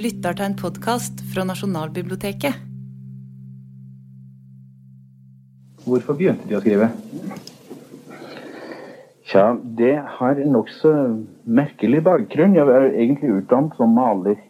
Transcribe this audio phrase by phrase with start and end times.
[0.00, 2.54] lytter til en podkast fra Nasjonalbiblioteket.
[5.84, 6.88] Hvorfor begynte De å skrive?
[9.28, 9.44] Tja,
[9.78, 10.92] det har en nokså
[11.44, 12.56] merkelig bakgrunn.
[12.56, 14.40] Jeg var egentlig utdannet som maler.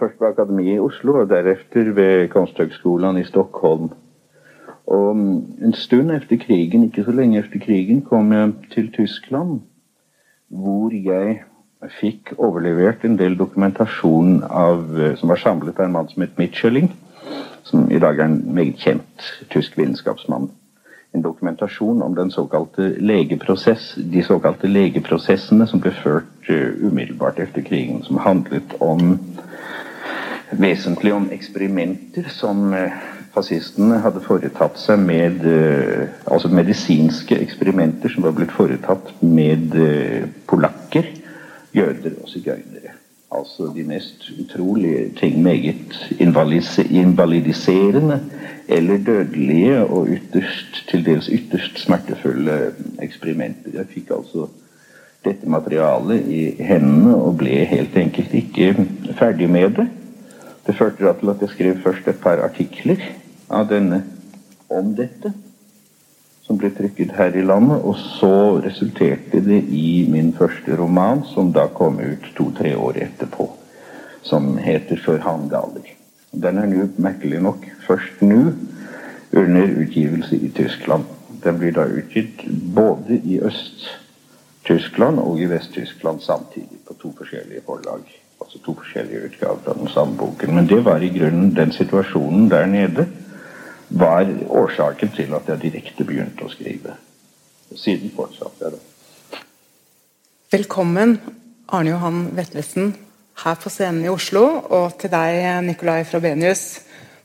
[0.00, 3.92] Først ved Akademiet i Oslo, og deretter ved Kunsthøgskolen i Stockholm.
[4.90, 9.60] Og en stund etter krigen, ikke så lenge etter krigen, kom jeg til Tyskland,
[10.48, 11.42] hvor jeg
[11.88, 16.36] fikk overlevert en del dokumentasjon av, eh, som var samlet av en mann som het
[16.38, 16.90] Mitchelling,
[17.64, 20.50] som i dag er en meget kjent tysk vitenskapsmann.
[21.14, 27.62] En dokumentasjon om den såkalte legeprosess, de såkalte legeprosessene som ble ført uh, umiddelbart etter
[27.62, 29.18] krigen, som handlet om
[30.50, 32.92] vesentlig om eksperimenter som uh,
[33.34, 35.44] fascistene hadde foretatt seg med
[36.26, 39.74] Altså medisinske eksperimenter som var blitt foretatt med
[40.46, 41.06] polakker
[41.76, 42.96] jøder og sigøynere.
[43.30, 45.42] Altså de mest utrolige ting.
[45.42, 46.10] Meget
[46.90, 48.20] invalidiserende
[48.68, 53.70] eller dødelige og ytterst, til dels ytterst smertefulle eksperimenter.
[53.74, 54.48] Jeg fikk altså
[55.24, 58.74] dette materialet i hendene og ble helt enkelt ikke
[59.18, 59.88] ferdig med det.
[60.66, 63.02] Det førte til at jeg skrev først et par artikler
[63.70, 64.04] denne
[64.70, 65.32] om dette
[66.50, 67.78] som ble trykket her i landet.
[67.86, 73.46] Og så resulterte det i min første roman, som da kom ut to-tre år etterpå.
[74.22, 75.94] Som heter 'Før han galer'.
[76.32, 78.52] Den er nå, merkelig nok, først nå
[79.32, 81.04] under utgivelse i Tyskland.
[81.44, 88.02] Den blir da utgitt både i Øst-Tyskland og i Vest-Tyskland samtidig, på to forskjellige forlag.
[88.40, 90.54] Altså to forskjellige utgaver av den samme boken.
[90.54, 93.06] Men det var i grunnen den situasjonen der nede
[93.90, 96.94] var årsaken til at jeg direkte begynte å skrive.
[97.74, 99.40] Siden fortsatte jeg det.
[100.50, 101.18] Velkommen,
[101.70, 102.94] Arne Johan Vetlesen,
[103.44, 106.82] her på scenen i Oslo, og til deg, Nicolai Frobenius,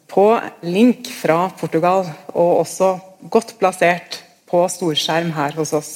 [0.10, 0.28] på
[0.66, 2.92] link fra Portugal, og også
[3.34, 5.94] godt plassert på storskjerm her hos oss.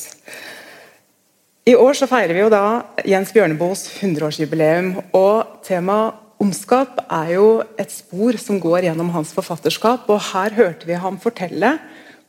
[1.69, 2.63] I år så feirer vi jo da
[3.05, 10.07] Jens Bjørneboes 100-årsjubileum, og temaet Ondskap er jo et spor som går gjennom hans forfatterskap,
[10.07, 11.73] og her hørte vi ham fortelle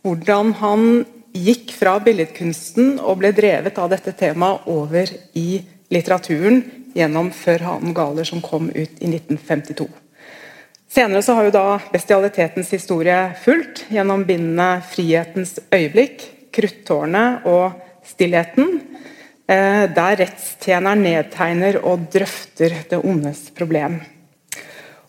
[0.02, 0.86] hvordan han
[1.36, 5.60] gikk fra billedkunsten og ble drevet av dette temaet over i
[5.94, 6.64] litteraturen
[6.96, 9.86] gjennom 'Før hanen galer', som kom ut i 1952.
[10.90, 18.80] Senere så har jo da bestialitetens historie fulgt gjennom bindene 'Frihetens øyeblikk', 'Kruttårnet' og 'Stillheten'.
[19.50, 23.96] Eh, der rettstjeneren nedtegner og drøfter det ondes problem.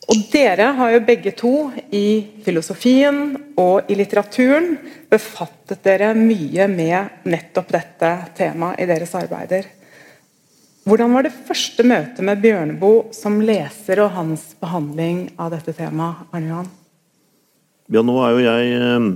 [0.09, 1.51] Og Dere har jo begge to
[1.93, 4.73] i filosofien og i litteraturen
[5.11, 8.09] befattet dere mye med nettopp dette
[8.39, 9.69] temaet i deres arbeider.
[10.89, 16.25] Hvordan var det første møtet med Bjørneboe som leser og hans behandling av dette temaet?
[16.33, 16.73] Arne Johan?
[17.93, 19.07] Ja, nå er jo jeg eh,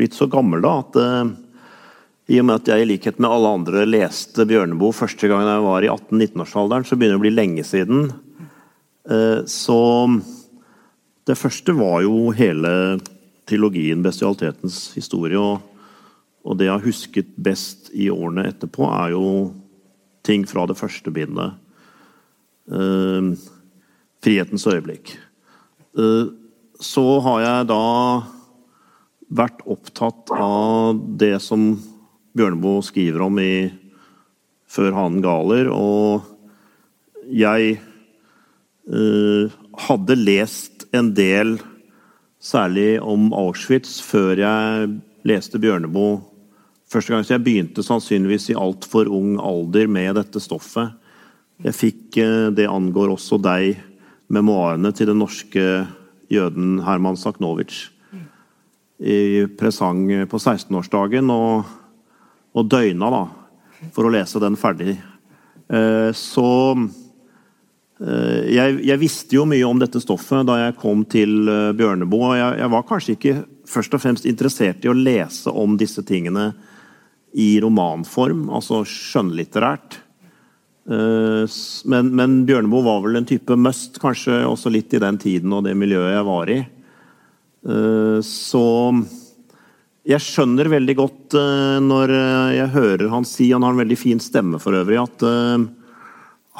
[0.00, 1.34] blitt så gammel da at eh,
[2.24, 5.64] i og med at jeg i likhet med alle andre leste Bjørneboe første gang jeg
[5.66, 8.06] var i 18-19-årsalderen, så begynner det å bli lenge siden.
[9.04, 9.80] Eh, så
[11.28, 12.72] det første var jo hele
[13.48, 15.36] trilogien 'Bestialitetens historie'.
[15.36, 15.60] Og,
[16.44, 19.52] og det jeg har husket best i årene etterpå, er jo
[20.24, 21.60] ting fra det første bindet.
[22.64, 23.36] Uh,
[24.24, 25.18] 'Frihetens øyeblikk'.
[25.92, 26.32] Uh,
[26.80, 27.84] så har jeg da
[29.28, 31.74] vært opptatt av det som
[32.34, 33.70] Bjørneboe skriver om i
[34.66, 35.70] 'Før hanen galer'.
[35.70, 36.24] Og
[37.30, 37.78] jeg
[38.90, 39.52] uh,
[39.86, 41.60] hadde lest en del,
[42.42, 44.90] særlig om Auschwitz, før jeg
[45.24, 46.18] leste Bjørneboe
[46.90, 47.22] første gang.
[47.22, 50.90] Så jeg begynte sannsynligvis i altfor ung alder med dette stoffet.
[51.62, 53.78] Jeg fikk uh, 'Det angår også deg',
[54.26, 55.86] memoarene til den norske
[56.32, 57.90] jøden Herman Saknowicz
[58.98, 61.30] i presang på 16-årsdagen.
[61.30, 61.83] og
[62.54, 63.24] og døgna da,
[63.94, 64.94] for å lese den ferdig.
[65.68, 66.48] Eh, så
[68.00, 72.34] eh, jeg, jeg, visste jo mye om dette stoffet da jeg kom til eh, Bjørneboe.
[72.38, 73.34] Jeg, jeg var kanskje ikke
[73.70, 76.52] først og fremst interessert i å lese om disse tingene
[77.34, 79.98] i romanform, altså skjønnlitterært.
[80.84, 85.64] Men, men Bjørneboe var vel en type must, kanskje også litt i den tiden og
[85.64, 86.58] det miljøet jeg var i.
[88.28, 88.62] Så
[90.04, 93.96] jeg skjønner veldig godt uh, når eh, jeg hører han si Han har en veldig
[93.96, 94.98] fin stemme for øvrig.
[95.00, 95.64] At uh,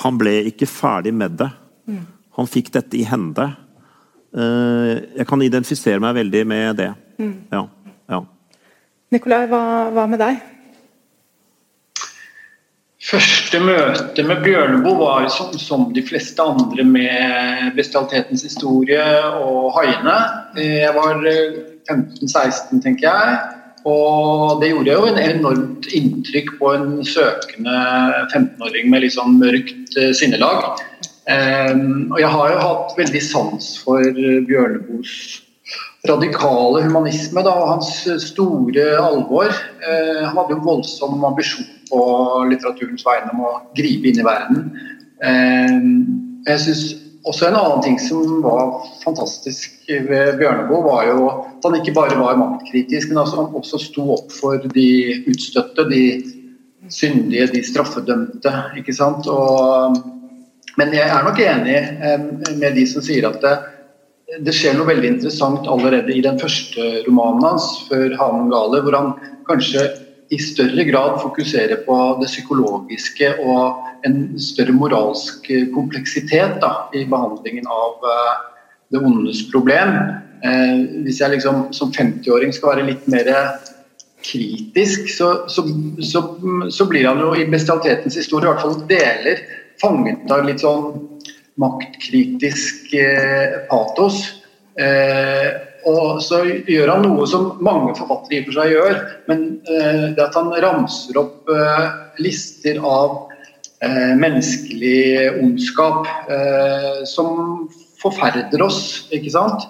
[0.04, 1.50] han ble ikke ferdig med det.
[1.84, 2.06] Mm.
[2.40, 3.52] Han fikk dette i hende.
[4.34, 6.88] Jeg kan identifisere meg veldig med det.
[7.22, 7.36] Mm.
[7.52, 7.60] Ja.
[8.10, 8.18] ja.
[9.14, 9.60] Nikolai, hva,
[9.94, 10.40] hva, med deg?
[13.04, 19.06] Første møte med Bjørneboe var som, som, de fleste andre med bestialitetens historie
[19.38, 20.18] og haiene.
[20.58, 21.22] Jeg var
[21.90, 23.36] 15-16, tenker jeg.
[23.84, 27.78] Og det gjorde jo en enormt inntrykk på en søkende
[28.32, 30.80] 15-åring med litt sånn mørkt sinnelag.
[31.28, 35.42] Og jeg har jo hatt veldig sans for Bjørneboes
[36.08, 37.92] radikale humanisme da, og hans
[38.26, 39.52] store alvor.
[39.84, 42.02] Uh, han hadde jo voldsom ambisjon på
[42.50, 44.68] litteraturens vegne om å gripe inn i verden.
[45.24, 45.88] Um,
[46.48, 46.84] jeg synes
[47.24, 52.18] også En annen ting som var fantastisk ved Bjørneboe, var jo at han ikke bare
[52.20, 54.88] var maktkritisk, men altså han også sto opp for de
[55.30, 56.02] utstøtte, de
[56.92, 58.52] syndige, de straffedømte.
[58.76, 59.28] ikke sant?
[59.32, 59.96] Og,
[60.76, 61.78] men jeg er nok enig
[62.60, 63.54] med de som sier at det,
[64.44, 68.96] det skjer noe veldig interessant allerede i den første romanen hans, før 'Hanen gale', hvor
[68.98, 69.12] han
[69.48, 69.88] kanskje
[70.32, 77.68] i større grad fokusere på det psykologiske og en større moralsk kompleksitet da, i behandlingen
[77.68, 78.34] av uh,
[78.92, 79.94] det ondes problem.
[80.44, 83.30] Uh, hvis jeg liksom som 50-åring skal være litt mer
[84.24, 85.66] kritisk, så, så,
[86.00, 86.22] så,
[86.70, 89.42] så, blir han jo i bestialitetens historie i hvert fall deler
[89.82, 90.94] fanget av litt sånn
[91.60, 94.22] maktkritisk eh, patos.
[94.80, 95.50] Eh,
[95.90, 98.98] og så gjør han noe som mange forfattere i for seg gjør,
[99.30, 101.88] men eh, det at han ramser opp eh,
[102.24, 103.16] lister av
[103.84, 106.08] eh, menneskelig ondskap
[107.08, 107.66] som
[108.00, 108.80] forferder oss,
[109.16, 109.64] ikke sant.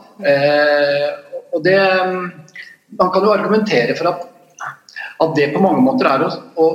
[1.54, 1.78] og det
[2.94, 4.30] Man kan jo argumentere for at
[5.22, 6.66] at det på mange måter er å, å,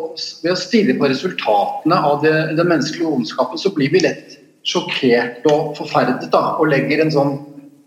[0.44, 4.38] Ved å stille på resultatene av det, den menneskelige ondskapen, så blir vi lett
[4.68, 7.33] sjokkert og forferdet da, og legger en sånn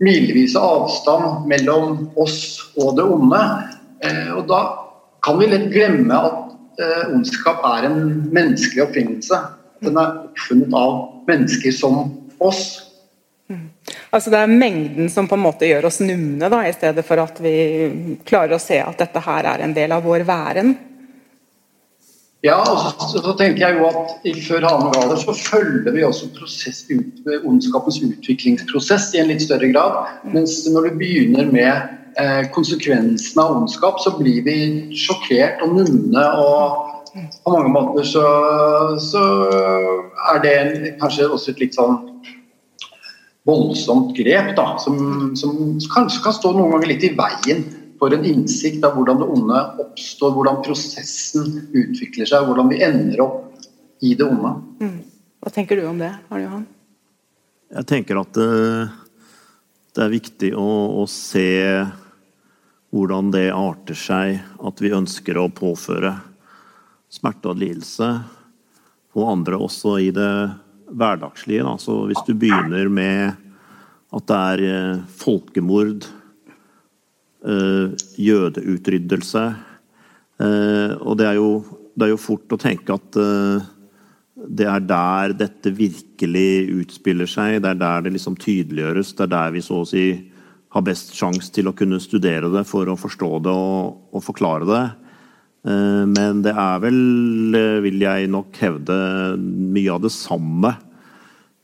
[0.02, 3.42] milevis avstand mellom oss og det onde.
[4.04, 4.62] Eh, og da
[5.22, 8.00] kan vi lett glemme at eh, ondskap er en
[8.34, 9.42] menneskelig oppfinnelse.
[9.82, 10.96] Den er oppfunnet av
[11.28, 12.00] mennesker som
[12.42, 12.64] oss.
[13.50, 13.68] Mm.
[14.10, 17.22] Altså Det er mengden som på en måte gjør oss numne, da, i stedet for
[17.22, 17.54] at vi
[18.26, 20.74] klarer å se at dette her er en del av vår væren.
[22.42, 26.82] Ja, og så, så, tenker jeg jo at Før Hanegaler så følger vi også prosess,
[26.90, 30.00] ut, ondskapens utviklingsprosess i en litt større grad.
[30.34, 34.56] Mens når du begynner med eh, konsekvensene av ondskap, så blir vi
[35.04, 36.24] sjokkert og numne.
[36.42, 38.24] og på mange måter så,
[39.04, 39.22] så
[40.32, 40.56] er det
[41.00, 41.98] kanskje også et litt sånn
[43.46, 44.96] voldsomt grep, da, som,
[45.38, 47.64] som kanskje kan stå noen ganger litt i veien
[48.02, 53.20] får en innsikt av hvordan det onde oppstår, hvordan prosessen utvikler seg, hvordan vi ender
[53.22, 53.60] opp
[54.02, 54.48] i det onde.
[54.82, 54.96] Mm.
[55.38, 56.64] Hva tenker du om det, Arne Johan?
[57.76, 58.96] Jeg tenker at det, eh,
[59.94, 60.66] det er viktig å,
[60.98, 61.46] å, se
[62.90, 66.10] hvordan det arter seg at vi ønsker å påføre
[67.06, 68.08] smerte og lidelse
[69.14, 70.32] på andre også i det
[70.90, 71.62] hverdagslige.
[71.70, 73.38] Altså, hvis du begynner med
[74.10, 76.10] at det er eh, folkemord
[77.42, 79.42] jødeutryddelse.
[80.42, 81.62] Eh, og det er, jo,
[81.94, 83.70] det er jo fort å tenke at eh,
[84.42, 87.60] det er der dette virkelig utspiller seg.
[87.62, 89.14] Det er der det liksom tydeliggjøres.
[89.18, 90.06] Det er der vi så å si
[90.72, 94.64] har best sjanse til å kunne studere det for å forstå det og, og, forklare
[94.64, 94.84] det.
[95.62, 96.96] Men det er vel,
[97.84, 98.96] vil jeg nok hevde,
[99.36, 100.72] mye av det samme.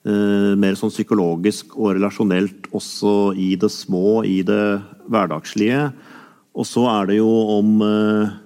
[0.05, 4.61] Mer sånn psykologisk og relasjonelt også i det små, i det
[5.13, 5.89] hverdagslige.
[6.59, 8.37] Og så er det jo om eh,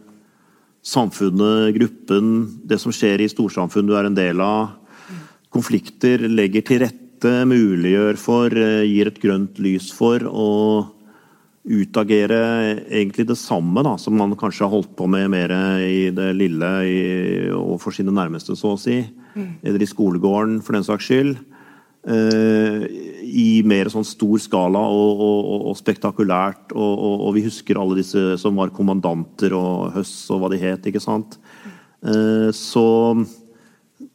[0.85, 2.33] samfunnet, gruppen,
[2.69, 4.75] det som skjer i storsamfunn du er en del av.
[5.53, 10.51] Konflikter legger til rette, muliggjør for, eh, gir et grønt lys for å
[11.63, 16.33] utagere egentlig det samme da, som man kanskje har holdt på med mer i det
[16.35, 16.99] lille i,
[17.55, 18.99] og for sine nærmeste, så å si.
[19.37, 19.63] Mm.
[19.63, 21.37] Eller i skolegården, for den saks skyld.
[22.03, 22.83] Uh,
[23.33, 26.75] i mer sånn stor skala og, og, og spektakulært.
[26.77, 30.89] Og, og, vi husker alle disse som var kommandanter og Høss og hva de het.
[30.89, 31.39] ikke sant?
[32.05, 32.85] Uh, så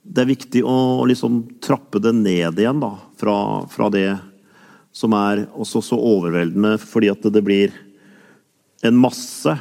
[0.08, 3.38] det er viktig å liksom trappe det ned igjen da, fra,
[3.72, 4.10] fra det
[4.96, 7.74] som er også så overveldende, fordi at det blir
[8.88, 9.54] en masse.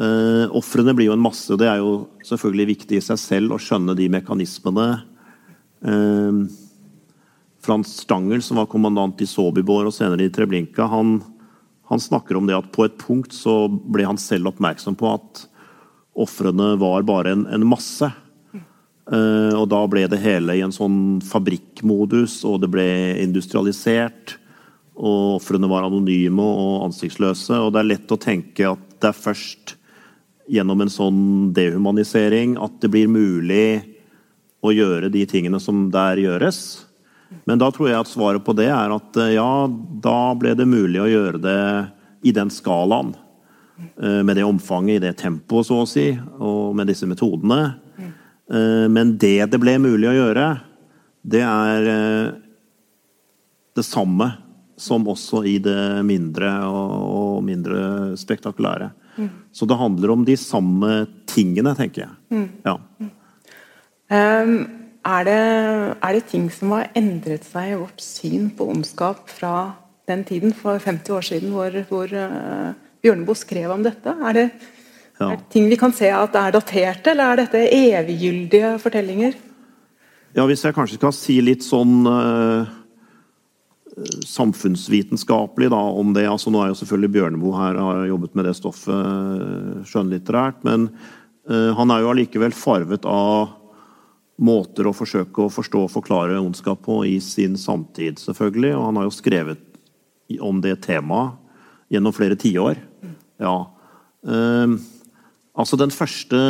[0.00, 3.56] Uh, Ofrene blir jo en masse, og det er jo selvfølgelig viktig i seg selv
[3.56, 4.88] å skjønne de mekanismene.
[5.80, 6.44] Uh,
[7.60, 11.18] Frans Stangel, som var kommandant i Sobibor og senere i Treblinka, han,
[11.90, 15.44] han, snakker om det at på et punkt så ble han selv oppmerksom på at
[16.20, 18.08] ofrene var bare en, en masse.
[19.10, 22.88] Uh, og da ble det hele i en sånn fabrikkmodus, og det ble
[23.20, 24.36] industrialisert.
[25.00, 27.56] Og ofrene var anonyme og ansiktsløse.
[27.56, 29.74] Og det er lett å tenke at det er først
[30.50, 31.22] gjennom en sånn
[31.56, 33.80] dehumanisering at det blir mulig
[34.60, 36.89] å gjøre de tingene som der gjøres.
[37.44, 39.50] Men da tror jeg at svaret på det er at ja,
[40.02, 41.62] da ble det mulig å gjøre det
[42.26, 43.14] i den skalaen.
[43.96, 47.62] Med det omfanget, i det tempoet, så å si, og med disse metodene.
[48.92, 50.46] Men det det ble mulig å gjøre,
[51.22, 51.88] det er
[53.76, 54.28] det samme
[54.80, 58.90] som også i det mindre og mindre spektakulære.
[59.52, 62.14] Så det handler om de samme tingene, tenker jeg.
[62.32, 62.46] Mm.
[62.64, 62.76] Ja.
[64.10, 64.54] Um,
[65.06, 65.38] er, det,
[65.96, 69.72] er, det, ting som har endret seg i vårt syn på ondskap fra
[70.10, 74.12] den tiden, for 50 år siden, hvor, hvor uh, Bjørneboe skrev om dette?
[74.12, 74.46] Er det,
[75.20, 75.30] ja.
[75.30, 79.38] er det, ting vi kan se at er daterte, eller er dette eviggyldige fortellinger?
[80.36, 82.68] Ja, Hvis jeg kanskje skal si litt sånn uh,
[84.26, 86.26] samfunnsvitenskapelig da, om det.
[86.28, 90.88] altså Nå er jo selvfølgelig Bjørneboe her har jobbet med det stoffet eh, skjønnlitterært, men
[91.50, 93.59] uh, han er jo allikevel farvet av
[94.40, 98.72] måter å forsøke å forstå og forklare ondskap på i sin samtid, selvfølgelig.
[98.78, 99.66] Og han har jo skrevet
[100.40, 101.36] om det temaet
[101.92, 102.80] gjennom flere tiår.
[103.42, 103.56] Ja.
[104.24, 104.76] Eh,
[105.58, 106.40] altså Den første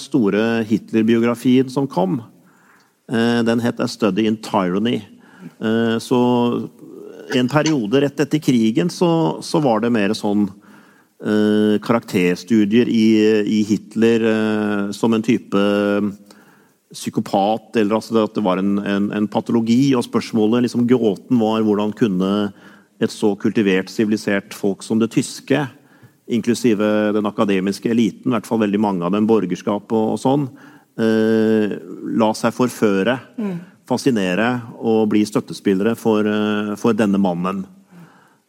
[0.00, 2.22] store Hitler-biografien som kom,
[3.08, 5.04] eh, den het 'A Study in Tyranny'.
[6.00, 6.70] Så
[7.34, 13.06] en periode rett etter krigen så, så var det mer sånn eh, karakterstudier i,
[13.58, 16.10] i Hitler eh, som en type eh,
[16.96, 19.94] psykopat, eller altså at det var en, en, en patologi.
[19.96, 22.32] Og spørsmålet, liksom gåten, var hvordan kunne
[23.02, 25.66] et så kultivert, sivilisert folk som det tyske,
[26.32, 30.48] inklusive den akademiske eliten, i hvert fall veldig mange av dem, borgerskap og, og sånn,
[30.98, 31.76] eh,
[32.18, 33.20] la seg forføre.
[33.38, 34.48] Mm fascinere
[34.82, 37.66] og bli støttespillere for, eh, for denne mannen.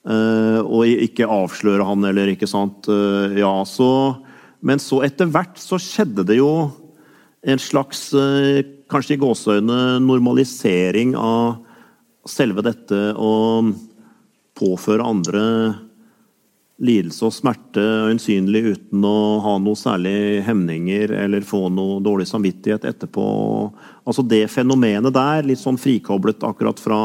[0.08, 2.88] Eh, og ikke avsløre han, eller ikke sant.
[2.88, 4.24] Uh, ja, så
[4.63, 6.72] Men så etter hvert så skjedde det jo
[7.46, 11.60] en slags, uh, kanskje i gåseøyne, normalisering av
[12.27, 13.34] selve dette å
[14.58, 15.44] påføre andre
[16.77, 22.86] lidelse og smerte øyensynlig uten å ha noe særlig hemninger eller få noe dårlig samvittighet
[22.86, 23.25] etterpå.
[24.06, 27.01] Altså Det fenomenet der, litt sånn frikoblet akkurat fra,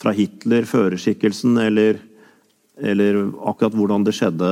[0.00, 2.00] fra Hitler, førerskikkelsen, eller,
[2.80, 4.50] eller, akkurat hvordan det skjedde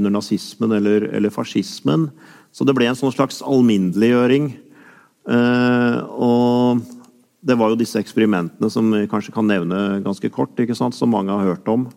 [0.00, 2.10] under nazismen eller, eller fascismen.
[2.52, 4.52] Så det ble en sånn slags alminneliggjøring.
[5.32, 6.82] Eh, og
[7.42, 11.10] det var jo disse eksperimentene som vi kanskje kan nevne ganske kort, ikke sant, som
[11.10, 11.88] mange har hørt om.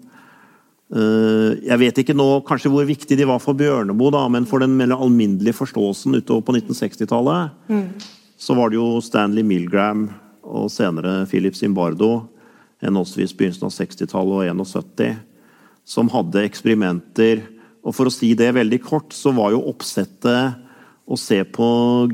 [0.94, 4.64] Eh, jeg vet ikke nå kanskje hvor viktig de var for Bjørneboe, da, men for
[4.64, 7.88] den mer alminnelige forståelsen utover på 1960-tallet, mm.
[8.38, 10.08] så var det jo Stanley Milgram
[10.46, 12.28] og senere Philip Zimbardo,
[12.86, 15.20] henholdsvis begynnelsen av 60-tallet og 71,
[15.86, 17.44] som hadde eksperimenter.
[17.86, 20.62] Og for å si det veldig kort, så var jo oppsettet
[21.06, 21.68] å se på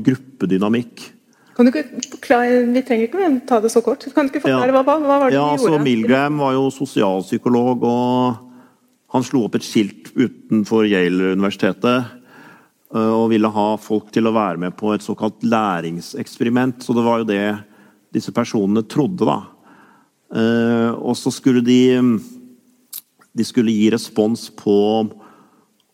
[0.04, 1.08] gruppedynamikk.
[1.56, 4.04] Kan du ikke forklare, Vi trenger ikke ta det så kort.
[4.14, 4.76] Kan du ikke forklare ja.
[4.76, 5.84] hva, hva, var det ja, de gjorde?
[5.84, 8.48] Milgram var jo sosialpsykolog og
[9.12, 11.98] han slo opp et skilt utenfor Yale-universitetet
[12.96, 16.80] eh, og ville ha folk til å være med på et såkalt læringseksperiment.
[16.84, 17.44] Så det var jo det
[18.12, 19.38] disse personene trodde, da.
[20.32, 21.80] Eh, og så skulle de
[23.32, 24.74] De skulle gi respons på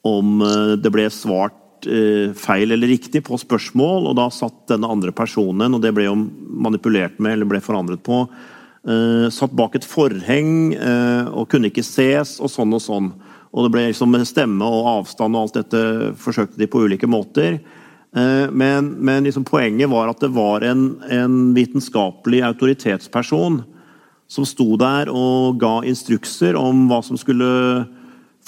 [0.06, 5.12] om eh, det ble svart feil eller riktig på spørsmål, og da satt denne andre
[5.14, 8.24] personen, og det ble jo manipulert med eller ble forandret på,
[8.88, 13.08] Uh, satt bak et forheng og kunne ikke ses, og sånn og sånn.
[13.52, 15.82] Og det ble liksom stemme og avstand og alt dette
[16.16, 17.58] forsøkte de på ulike måter.
[18.14, 23.58] Men, men liksom poenget var at det var en, en, vitenskapelig autoritetsperson
[24.30, 27.50] som sto der og ga instrukser om hva som skulle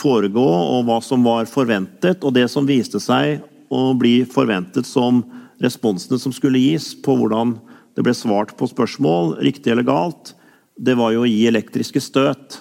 [0.00, 2.24] foregå, og hva som var forventet.
[2.24, 5.22] Og det som viste seg å bli forventet som
[5.60, 7.58] responsene som skulle gis på hvordan
[7.96, 10.34] det ble svart på spørsmål, riktig eller galt,
[10.80, 12.60] det var jo å gi elektriske støt.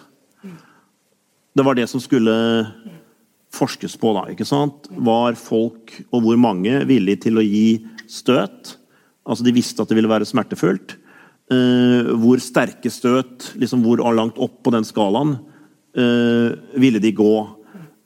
[1.55, 2.34] Det var det som skulle
[3.55, 4.27] forskes på, da.
[4.31, 4.89] ikke sant?
[4.91, 7.79] Var folk, og hvor mange, villige til å gi
[8.10, 8.75] støt?
[9.29, 10.98] Altså De visste at det ville være smertefullt.
[11.50, 15.39] Uh, hvor sterke støt, liksom hvor langt opp på den skalaen,
[15.93, 17.34] ville de gå?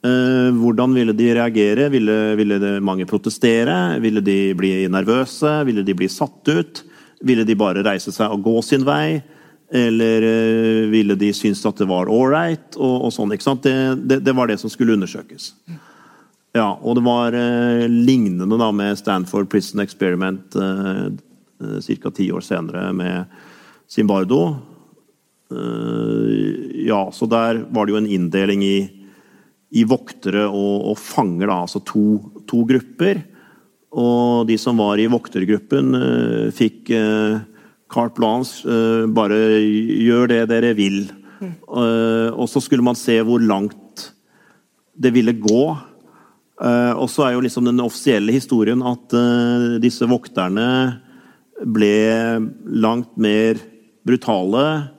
[0.04, 1.88] Uh, hvordan ville de reagere?
[1.88, 3.96] Ville, ville mange protestere?
[4.04, 5.62] Ville de bli nervøse?
[5.64, 6.82] Ville de bli satt ut?
[7.24, 9.22] Ville de bare reise seg og gå sin vei?
[9.72, 12.76] Eller uh, ville de synes at det var ålreit?
[12.76, 13.32] Og, og sånn?
[13.32, 13.72] Det,
[14.04, 15.54] det, det, var det som skulle undersøkes.
[16.54, 21.08] Ja, og det var uh, lignende da med Stanford Prison Experiment uh,
[21.80, 22.12] ca.
[22.12, 23.40] ti år senere med
[23.88, 24.42] Zimbardo.
[26.86, 28.76] Ja, så der var det jo en inndeling i,
[29.74, 32.04] i voktere og, og fanger, da, altså to,
[32.50, 33.22] to grupper.
[33.94, 37.36] Og de som var i voktergruppen, eh, fikk eh,
[37.94, 38.64] carte blanche.
[38.66, 41.04] eh, Bare gjør det dere vil.
[41.44, 44.08] Eh, Og så skulle man se hvor langt
[44.98, 45.62] det ville gå.
[46.62, 51.00] Eh, Og så er jo liksom den offisielle historien at eh, disse vokterne
[51.64, 51.94] ble
[52.66, 53.62] langt mer
[54.04, 54.90] brutale,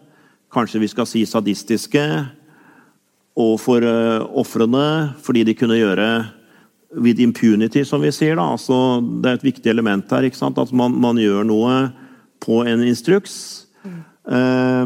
[0.55, 2.05] kanskje vi skal si sadistiske,
[3.35, 4.87] overfor for ofrene,
[5.19, 6.07] fordi de kunne gjøre
[6.95, 8.35] with impunity, som vi sier.
[8.35, 10.23] da, altså Det er et viktig element her.
[10.23, 11.91] ikke sant, At man, man gjør noe
[12.39, 13.67] på en instruks.
[13.85, 14.85] Eh,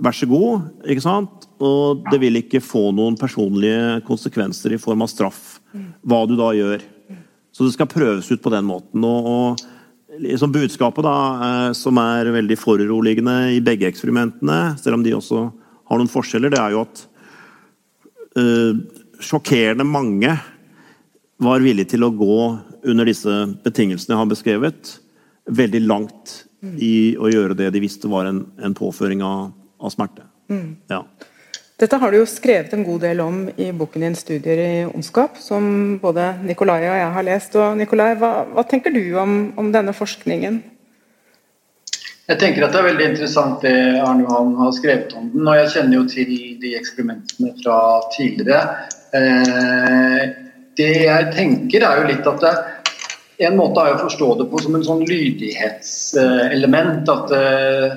[0.00, 1.46] vær så god, ikke sant?
[1.60, 5.60] Og det vil ikke få noen personlige konsekvenser i form av straff,
[6.02, 6.80] hva du da gjør.
[7.52, 9.04] Så det skal prøves ut på den måten.
[9.04, 9.60] og, og
[10.20, 15.46] liksom Budskapet, da, eh, som er veldig foruroligende i begge eksperimentene, selv om de også
[15.90, 17.00] har noen forskjeller, det er jo at
[18.38, 18.76] uh,
[19.18, 20.36] sjokkerende mange
[21.42, 22.36] var villige til å gå
[22.86, 23.32] under disse
[23.64, 24.92] betingelsene jeg har beskrevet,
[25.50, 26.36] veldig langt
[26.78, 29.50] i å gjøre det de visste var en, en påføring av,
[29.82, 30.28] av smerte.
[30.92, 31.02] Ja.
[31.80, 35.40] Dette har du jo skrevet en god del om i boken din 'Studier i ondskap',
[35.40, 37.56] som både Nikolai og jeg har lest.
[37.56, 40.62] Og Nikolai, hva, hva tenker du om, om denne forskningen?
[42.28, 45.48] Jeg tenker at Det er veldig interessant det Arne Johan har skrevet om den.
[45.48, 47.78] og Jeg kjenner jo til de eksperimentene fra
[48.12, 48.62] tidligere.
[49.16, 50.22] Eh,
[50.76, 52.54] det jeg tenker er jo litt at det,
[53.40, 57.08] En måte er å forstå det på som en sånn lydighetselement.
[57.08, 57.96] At eh,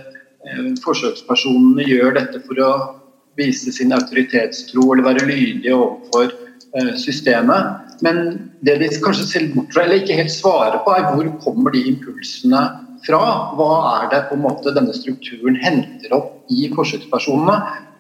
[0.88, 3.03] forsøkspersonene gjør dette for å
[3.40, 7.94] vise sin autoritetstro eller være lydige overfor eh, systemet.
[8.04, 11.74] Men det de kanskje ser bort fra, eller ikke helt svarer på, er hvor kommer
[11.74, 12.62] de impulsene
[13.06, 13.24] fra?
[13.58, 17.58] Hva er det på en måte denne strukturen henter opp i forsøkspersonene?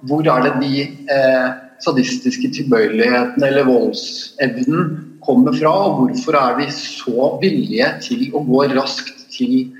[0.09, 1.49] Hvor er det de eh,
[1.83, 4.91] sadistiske tilbøyelighetene eller voldsevnen
[5.23, 5.73] kommer fra?
[5.87, 9.71] Og hvorfor er de så villige til å gå raskt til,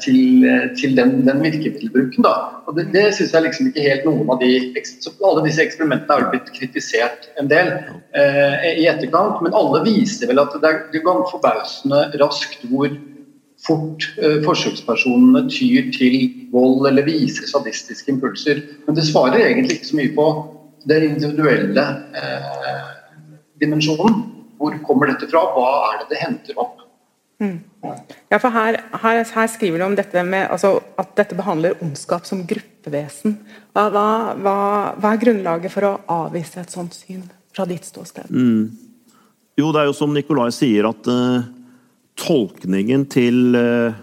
[0.00, 2.24] til, eh, til den, den virkemiddelbruken?
[2.24, 2.34] Da?
[2.66, 4.50] Og det, det syns jeg liksom ikke helt noen av de
[5.28, 7.72] Alle disse eksperimentene har blitt kritisert en del
[8.16, 12.88] eh, i etterkant, men alle viser vel at det, er, det forbausende raskt hvor
[13.62, 16.18] fort eh, forsøkspersonene tyr til
[16.54, 18.62] vold eller viser sadistiske impulser.
[18.86, 20.28] Men det svarer egentlig ikke så mye på
[20.88, 21.88] den individuelle
[22.18, 22.92] eh,
[23.62, 24.22] dimensjonen.
[24.58, 25.44] Hvor kommer dette fra?
[25.54, 26.81] Hva er det det henter opp?
[28.30, 32.26] Ja, for her, her, her skriver du om dette med altså, at dette behandler ondskap
[32.28, 33.36] som gruppevesen.
[33.74, 34.04] Hva, hva,
[34.38, 38.30] hva, er grunnlaget for å avvise et sånt syn fra ditt ståsted?
[39.58, 41.42] Jo, det er jo som Nikolai sier, at uh,
[42.22, 43.98] tolkningen til uh,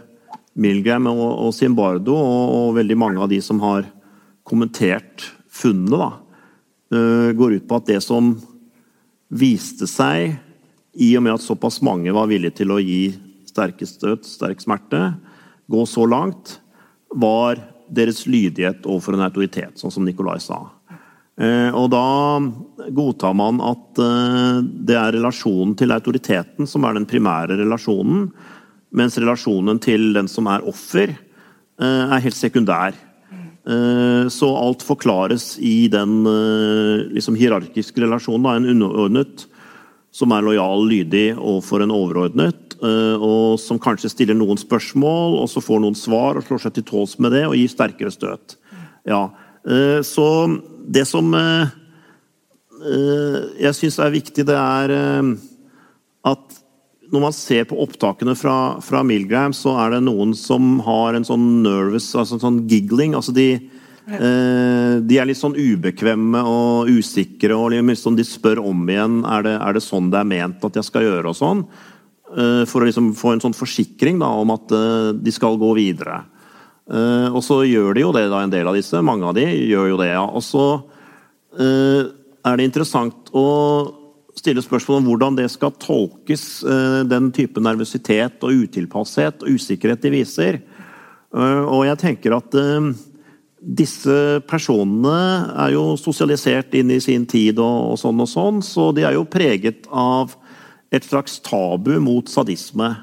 [0.60, 3.88] Milgram og, og Zimbardo, og, og veldig mange av de som har
[4.48, 6.12] kommentert funnene, da,
[6.94, 8.36] uh, går ut på at det som
[9.30, 10.36] viste seg,
[11.00, 13.14] i og med at såpass mange var villige til å gi
[13.50, 15.14] sterke støt, sterk smerte,
[15.70, 16.60] gå så langt,
[17.10, 17.60] var
[17.90, 20.62] deres lydighet overfor en autoritet, sånn som Nikolai sa.
[21.40, 22.06] Eh, Og da
[22.92, 28.28] godtar man at eh, det er relasjonen til autoriteten som er den primære relasjonen,
[28.92, 31.14] mens relasjonen til den som er offer,
[31.80, 33.06] eh, er helt sekundær.
[33.70, 36.24] Så alt forklares i den
[37.14, 38.48] liksom hierarkiske relasjonen.
[38.56, 39.44] En underordnet
[40.12, 45.50] som er lojal lydig overfor en overordnet, eh, og som kanskje stiller noen spørsmål, og
[45.52, 48.58] så får noen svar og slår seg til tåls med det og gir sterkere støt.
[49.08, 49.30] Ja.
[49.66, 50.26] eh, Så
[50.90, 51.76] det som eh,
[53.60, 54.94] jeg syns er viktig, det er
[56.30, 56.60] at
[57.12, 61.26] når man ser på opptakene fra, fra Milgram, så er det noen som har en
[61.26, 63.16] sånn nervous, altså en sånn giggling.
[63.18, 63.50] altså de
[64.10, 69.46] Eh, de er litt sånn ubekvemme og usikre, og liksom de spør om igjen er
[69.46, 71.30] det, er det sånn det er ment at jeg skal gjøre.
[71.30, 71.64] og sånn,
[72.34, 75.74] eh, For å liksom få en sånn forsikring da, om at eh, de skal gå
[75.78, 76.24] videre.
[76.90, 78.98] Og så gjør de jo det, da, en del av disse.
[79.06, 80.08] Mange av de gjør jo det.
[80.10, 80.24] ja.
[80.26, 80.82] Og så
[81.54, 83.94] er det interessant å
[84.34, 86.64] stille spørsmål om hvordan det skal tolkes,
[87.06, 90.60] den type nervøsitet og utilpasshet og usikkerhet de viser.
[91.30, 92.58] Og jeg tenker at
[93.60, 95.20] disse personene
[95.66, 99.18] er jo sosialisert inn i sin tid og, og sånn og sånn, så de er
[99.18, 100.36] jo preget av
[100.96, 102.94] et slags tabu mot sadisme.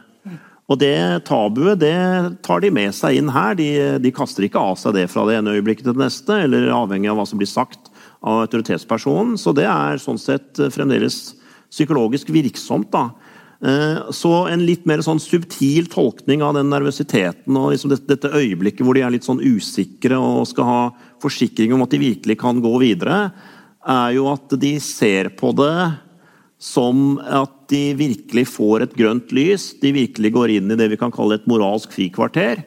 [0.66, 1.94] Og det tabuet det
[2.42, 3.54] tar de med seg inn her.
[3.58, 3.68] De,
[4.02, 7.12] de kaster ikke av seg det fra det ene øyeblikket til det neste, eller avhengig
[7.12, 7.92] av hva som blir sagt
[8.26, 9.36] av autoritetspersonen.
[9.38, 11.36] Så det er sånn sett fremdeles
[11.70, 12.90] psykologisk virksomt.
[12.90, 13.12] da.
[13.66, 18.84] Eh, Så en litt mer sånn subtil tolkning av den nervøsiteten og liksom dette, øyeblikket
[18.86, 20.82] hvor de er litt sånn usikre og skal ha
[21.22, 23.32] forsikring om at de virkelig kan gå videre,
[23.86, 25.98] er jo at de ser på det
[26.62, 29.72] som at de virkelig får et grønt lys.
[29.82, 32.62] De virkelig går inn i det vi kan kalle et moralsk frikvarter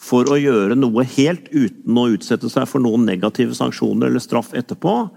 [0.00, 4.54] for å gjøre noe helt uten å utsette seg for noen negative sanksjoner eller straff
[4.56, 5.10] etterpå,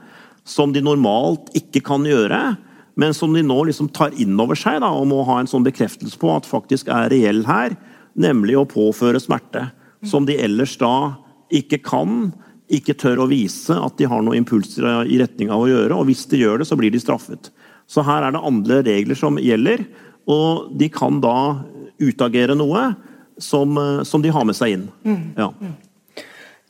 [0.43, 2.58] som de normalt ikke kan gjøre,
[2.99, 5.65] men som de nå liksom tar inn over seg da, og må ha en sånn
[5.65, 7.75] bekreftelse på at faktisk er reell her,
[8.13, 9.69] nemlig å påføre smerte.
[10.06, 11.15] Som de ellers da
[11.53, 12.34] ikke kan,
[12.73, 15.95] ikke tør å vise at de har noen impulser i retning av å gjøre.
[15.95, 17.49] Og hvis de gjør det, så blir de straffet.
[17.89, 19.86] Så her er det andre regler som gjelder,
[20.29, 21.63] og de kan da
[22.03, 22.91] utagere noe
[23.41, 23.75] som,
[24.06, 24.88] som de har med seg inn.
[25.39, 25.49] Ja.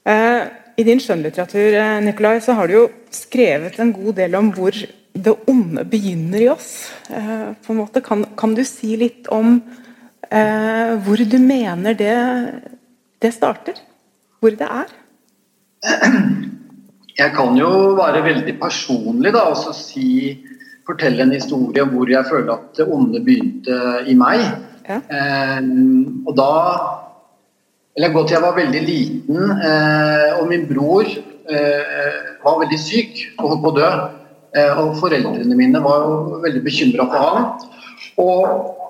[0.10, 0.42] Eh,
[0.80, 4.76] I din skjønnlitteratur eh, Nikolai, så har du jo skrevet en god del om hvor
[5.14, 6.92] det onde begynner i oss.
[7.10, 8.02] Eh, på en måte.
[8.02, 9.60] Kan, kan du si litt om
[10.30, 12.16] eh, hvor du mener det,
[13.22, 13.78] det starter?
[14.42, 14.98] Hvor det er?
[17.14, 20.34] Jeg kan jo være veldig personlig da, og så si,
[20.88, 23.76] fortelle en historie hvor jeg føler at det onde begynte
[24.10, 24.42] i meg.
[24.88, 24.98] Ja.
[24.98, 25.60] Eh,
[26.26, 26.50] og da
[27.94, 33.20] Eller gå til jeg var veldig liten, eh, og min bror eh, var veldig syk
[33.38, 33.90] og holdt på å dø.
[34.54, 37.48] Eh, og foreldrene mine var jo veldig bekymra for han.
[38.22, 38.44] Og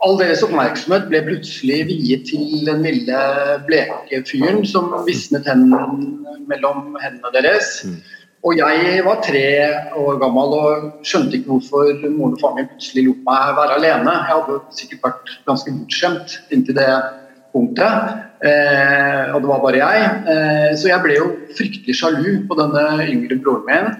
[0.04, 3.20] all deres oppmerksomhet ble plutselig viet til den lille
[3.68, 7.78] bleke fyren som visnet hendene mellom hendene deres.
[8.44, 9.46] Og jeg var tre
[9.96, 14.16] år gammel og skjønte ikke hvorfor moren og faren min plutselig lot meg være alene.
[14.20, 16.90] Jeg hadde sikkert vært ganske bortskjemt inntil det
[17.56, 18.18] punktet.
[18.44, 20.10] Eh, og det var bare jeg.
[20.34, 23.94] Eh, så jeg ble jo fryktelig sjalu på denne yngre broren min.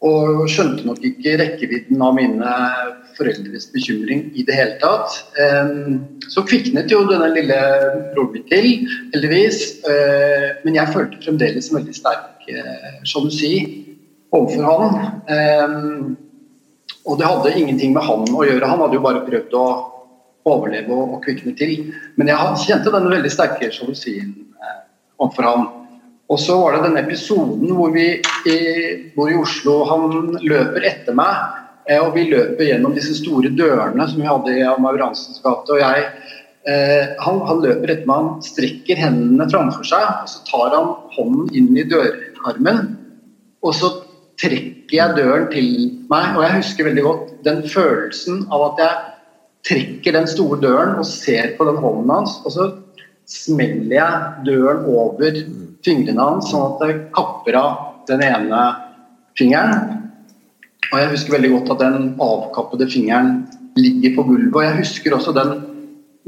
[0.00, 2.52] Og skjønte nok ikke rekkevidden av mine
[3.18, 5.18] foreldres bekymring i det hele tatt.
[6.32, 7.58] Så kviknet jo denne lille
[8.14, 8.70] broren min til,
[9.12, 9.60] heldigvis.
[9.84, 13.52] Eh, men jeg følte fremdeles en veldig sterk eh, sjalusi
[14.32, 16.16] overfor han.
[17.04, 18.68] Og det hadde ingenting med han å gjøre.
[18.72, 19.66] Han hadde jo bare prøvd å
[20.48, 21.90] overleve og kvikne til.
[22.16, 24.80] Men jeg kjente denne veldig sterke sjalusien eh,
[25.20, 25.68] overfor han.
[26.30, 28.06] Og så var det denne episoden hvor vi
[28.46, 28.58] i,
[29.16, 31.56] bor i Oslo, han løper etter meg.
[31.90, 35.74] Eh, og vi løper gjennom disse store dørene som vi hadde i Mauransens gate.
[35.74, 36.04] Og jeg,
[36.70, 40.06] eh, han, han, løper etter meg, han strekker hendene framfor seg.
[40.22, 42.94] Og så tar han hånden inn i dørkarmen.
[43.66, 43.90] Og så
[44.40, 45.72] trekker jeg døren til
[46.12, 46.36] meg.
[46.36, 49.00] Og jeg husker veldig godt den følelsen av at jeg
[49.66, 52.38] trekker den store døren og ser på den hånden hans.
[52.46, 52.70] Og så
[53.30, 55.42] smeller jeg døren over
[55.86, 58.60] fingrene hans, sånn at det kapper av den ene
[59.38, 59.96] fingeren.
[60.90, 63.44] Og jeg husker veldig godt at den avkappede fingeren
[63.78, 64.54] ligger på gulvet.
[64.54, 65.52] Og jeg husker også den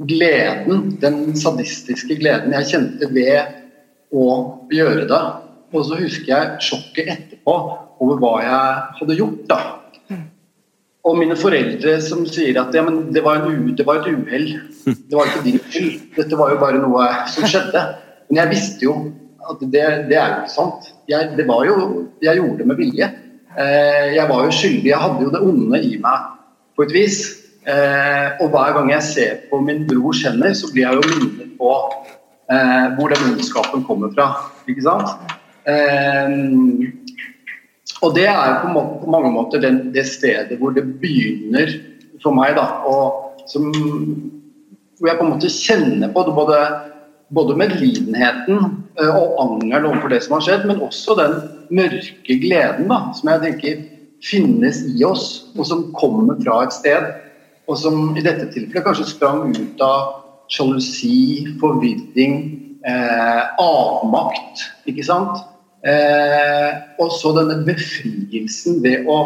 [0.08, 3.58] gleden, den sadistiske gleden jeg kjente ved
[4.14, 4.26] å
[4.72, 5.22] gjøre det.
[5.72, 7.56] Og så husker jeg sjokket etterpå
[8.02, 9.46] over hva jeg hadde gjort.
[9.50, 9.60] da.
[11.02, 14.52] Og mine foreldre som sier at ja, det, var det, var et uhell.
[14.86, 15.96] Det var ikke din skyld.
[16.14, 17.82] Dette var jo bare noe som skjedde.
[18.30, 18.94] Men jeg visste jo
[19.50, 20.88] at det, det er jo ikke sant.
[21.10, 21.76] Jeg, det var jo,
[22.22, 23.08] jeg gjorde det med vilje.
[23.58, 24.90] Eh, jeg var jo skyldig.
[24.90, 26.28] Jeg hadde jo det onde i meg
[26.76, 27.18] på et vis.
[27.68, 31.54] Eh, og hver gang jeg ser på min brors hender, så blir jeg jo minnet
[31.60, 31.72] på
[32.50, 34.32] eh, hvor den ondskapen kommer fra.
[34.70, 35.12] Ikke sant?
[38.02, 41.70] Og det er på, på mange måter den, det stedet hvor det begynner
[42.22, 42.56] for meg.
[42.58, 43.68] da, og som,
[44.98, 46.58] Hvor jeg på en måte kjenner på det, både,
[47.32, 48.60] både medlidenheten
[49.00, 51.38] uh, og angeren overfor det som har skjedd, men også den
[51.72, 53.82] mørke gleden da, som jeg tenker
[54.22, 57.08] finnes i oss, og som kommer fra et sted.
[57.70, 62.36] Og som i dette tilfellet kanskje sprang ut av sjalusi, forvirring,
[62.84, 64.66] eh, avmakt.
[64.86, 65.38] ikke sant?
[65.82, 69.18] Eh, og så denne befrielsen ved å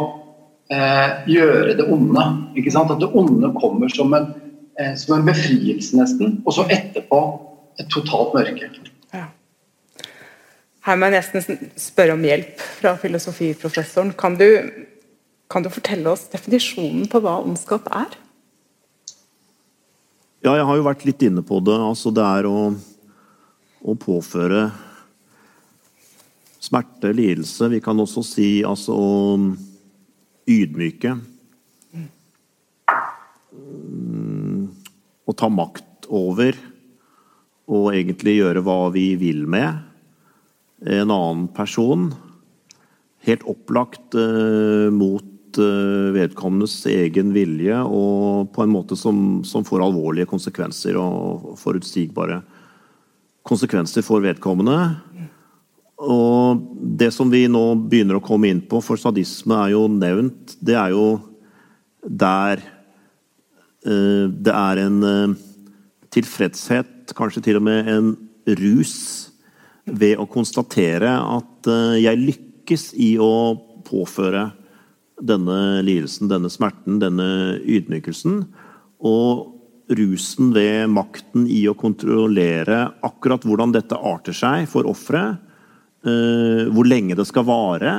[0.71, 2.25] eh, gjøre det onde.
[2.57, 2.91] ikke sant?
[2.91, 4.31] At det onde kommer som en,
[4.79, 6.41] eh, som en befrielse, nesten.
[6.47, 7.21] Og så etterpå
[7.81, 8.71] et totalt mørke.
[9.15, 9.29] Ja.
[10.87, 14.13] Her må jeg nesten spørre om hjelp fra filosofiprofessoren.
[14.19, 14.47] Kan du,
[15.51, 18.17] kan du fortelle oss definisjonen på hva ondskap er?
[20.45, 21.75] Ja, jeg har jo vært litt inne på det.
[21.75, 22.69] Altså, det er å,
[23.83, 24.69] å påføre
[26.63, 27.71] smerte, lidelse.
[27.73, 28.95] Vi kan også si altså
[30.47, 31.17] ydmyke.
[33.57, 34.71] Mm,
[35.27, 36.55] å ta makt over
[37.67, 39.83] og egentlig gjøre hva vi vil med
[40.87, 42.11] en annen person.
[43.27, 49.83] Helt opplagt eh, mot eh, vedkommendes egen vilje og på en måte som, som får
[49.83, 52.43] alvorlige konsekvenser og forutsigbare
[53.47, 54.79] konsekvenser for vedkommende.
[55.97, 56.63] Og
[56.99, 60.77] det som vi nå begynner å komme inn på, for sadisme er jo nevnt, det
[60.77, 61.07] er jo
[62.07, 62.61] der
[63.87, 65.37] eh, det er en eh,
[67.17, 68.13] kanskje til og med en
[68.59, 68.97] rus,
[69.87, 73.55] ved å konstatere at eh, jeg lykkes i å
[73.87, 74.49] påføre
[75.23, 78.41] denne lidelsen, denne smerten, denne ydmykelsen.
[79.07, 85.43] Og rusen ved makten i å kontrollere akkurat hvordan dette arter seg for offeret.
[86.07, 87.93] hvor lenge det skal vare,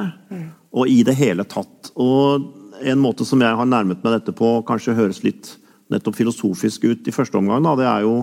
[0.72, 1.89] og i det hele tatt.
[2.00, 2.46] Og
[2.80, 5.56] en måte som jeg har nærmet meg dette på, kanskje høres litt
[5.91, 8.15] nettopp filosofisk ut i første omgang, da, det er jo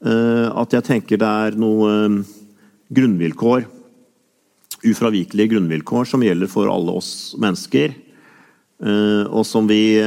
[0.00, 2.22] at jeg tenker det er noe
[2.88, 3.66] grunnvilkår,
[4.88, 7.92] ufravikelige grunnvilkår, som gjelder for alle oss mennesker,
[9.28, 9.98] og som vi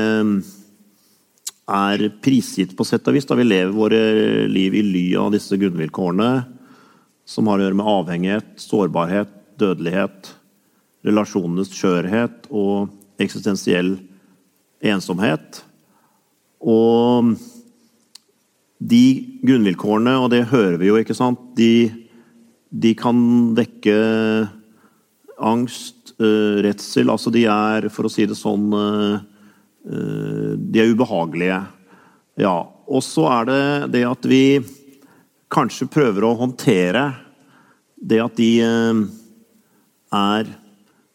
[1.63, 4.01] er prisgitt på sett og vis da vi lever våre
[4.49, 6.31] liv i ly av disse grunnvilkårene
[7.23, 10.33] som har å gjøre med avhengighet, sårbarhet, dødelighet,
[11.07, 13.95] relasjonenes skjørhet og eksistensiell
[14.83, 15.61] ensomhet.
[16.59, 17.35] Og
[18.83, 21.87] de grunnvilkårene, og det hører vi jo, ikke sant, de,
[22.69, 23.17] de kan
[23.57, 23.97] vekke
[25.43, 26.13] angst,
[26.63, 28.67] redsel Altså de er, for å si det sånn
[29.83, 31.57] de er ubehagelige.
[32.39, 32.53] Ja.
[32.87, 33.63] Og så er det
[33.95, 34.61] det at vi
[35.53, 37.03] kanskje prøver å håndtere
[37.97, 38.51] det at de
[40.13, 40.53] er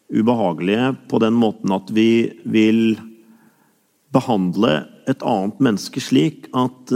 [0.09, 2.11] ubehagelige på den måten at vi
[2.49, 2.97] vil
[4.13, 6.93] behandle et annet menneske slik at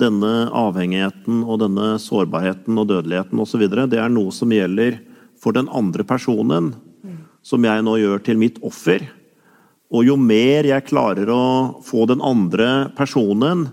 [0.00, 3.64] denne avhengigheten og denne sårbarheten og dødeligheten osv.
[3.70, 4.98] det er noe som gjelder
[5.40, 6.74] for den andre personen,
[7.42, 9.06] som jeg nå gjør til mitt offer.
[9.90, 11.44] Og jo mer jeg klarer å
[11.86, 13.68] få den andre personen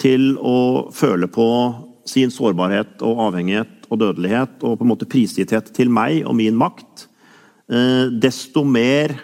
[0.00, 1.48] til å føle på
[2.08, 6.56] sin sårbarhet og avhengighet og dødelighet og på en måte prisgitthet til meg og min
[6.58, 7.06] makt,
[8.20, 9.14] desto mer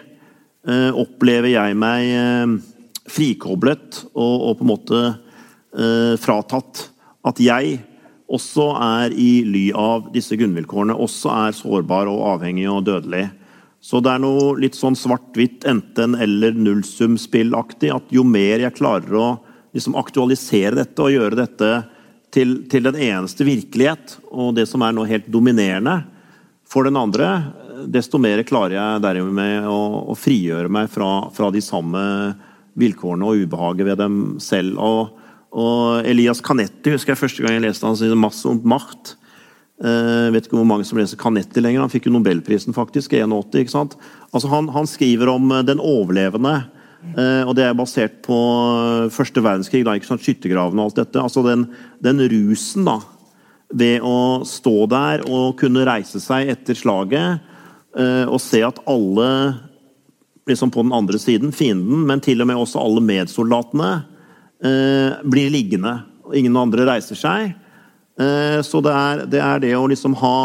[0.65, 2.61] opplever jeg meg
[3.11, 5.05] frikoblet og, og på en måte
[6.23, 6.85] fratatt
[7.27, 7.79] at jeg
[8.31, 13.25] også er i ly av disse grunnvilkårene, også er sårbar og avhengig og dødelig.
[13.85, 17.91] Så det er noe litt sånn svart-hvitt, enten- eller nullsumspillaktig.
[17.93, 19.27] At jo mer jeg klarer å
[19.75, 21.69] liksom aktualisere dette og gjøre dette
[22.33, 25.99] til, til, den eneste virkelighet, og det som er noe helt dominerende
[26.65, 27.29] for den andre,
[27.85, 32.01] desto mer klarer jeg dermed å, å frigjøre meg fra, fra, de samme
[32.79, 34.79] vilkårene og ubehaget ved dem selv.
[34.79, 35.15] Og,
[35.55, 39.15] og Elias Canetti husker jeg første gang jeg leste hans 'Masse om makt.
[39.75, 41.83] Jeg vet ikke hvor mange som leser Canetti lenger.
[41.83, 43.59] Han fikk jo nobelprisen faktisk, 81.
[43.59, 43.97] ikke sant?
[44.31, 46.69] Altså han, han skriver om den overlevende,
[47.45, 48.37] og det er basert på
[49.11, 50.23] første verdenskrig, da, ikke sant?
[50.23, 51.19] skyttergravene og alt dette.
[51.19, 51.67] Altså den,
[51.99, 53.01] den, rusen da,
[53.75, 57.51] ved å stå der og kunne reise seg etter slaget
[57.95, 59.29] og se at alle
[60.49, 63.93] liksom på den andre siden, fienden, men til og med også alle medsoldatene,
[65.25, 65.91] blir liggende.
[66.33, 67.51] Ingen andre reiser seg.
[68.65, 70.37] Så det er, det er det, å liksom ha,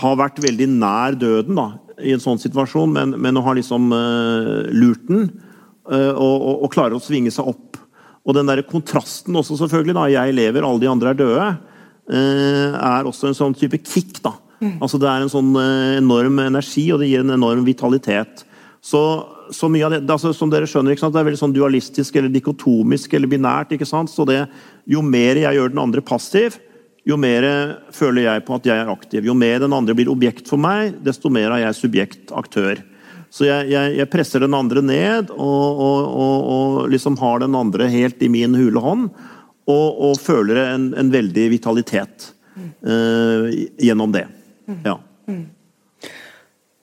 [0.00, 1.66] ha, vært veldig nær døden da,
[2.02, 5.28] i en sånn situasjon, men, men å ha liksom eh, lurt den
[5.88, 7.78] uh, og, og, og, klare å svinge seg opp.
[8.26, 11.46] Og den der kontrasten også, selvfølgelig, da, jeg lever, alle de andre er døde,
[12.12, 14.20] uh, er også en sånn type kick.
[14.24, 14.34] da.
[14.60, 14.76] Mm.
[14.80, 15.54] Altså Det er en sånn
[16.00, 18.45] enorm energi, og det gir en enorm vitalitet.
[18.86, 19.00] Så,
[19.50, 23.16] så mye av det, altså, Som dere skjønner, det er veldig sånn dualistisk eller dikotomisk
[23.18, 23.74] eller binært.
[23.74, 24.12] ikke sant?
[24.12, 24.44] Så det,
[24.86, 26.60] Jo mer jeg gjør den andre passiv,
[27.06, 27.44] jo mer
[27.94, 29.26] føler jeg på at jeg er aktiv.
[29.26, 32.82] Jo mer den andre blir objekt for meg, desto mer er jeg subjekt, aktør.
[33.30, 37.54] Så jeg, jeg, jeg presser den andre ned og, og, og, og, liksom har den
[37.58, 39.10] andre helt i min hule hånd.
[39.66, 42.28] Og, føler en, en, veldig vitalitet
[42.86, 43.50] uh,
[43.82, 44.28] gjennom det.
[44.86, 44.94] Ja.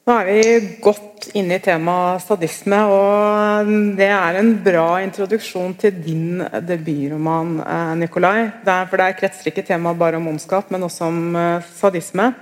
[0.04, 5.94] Nå er vi godt inne i temaet sadisme, og det er en bra introduksjon til
[6.04, 8.50] din debutroman, eh, Nikolai.
[8.66, 12.34] For der kretser ikke temaet bare om ondskap, men også om eh, sadisme.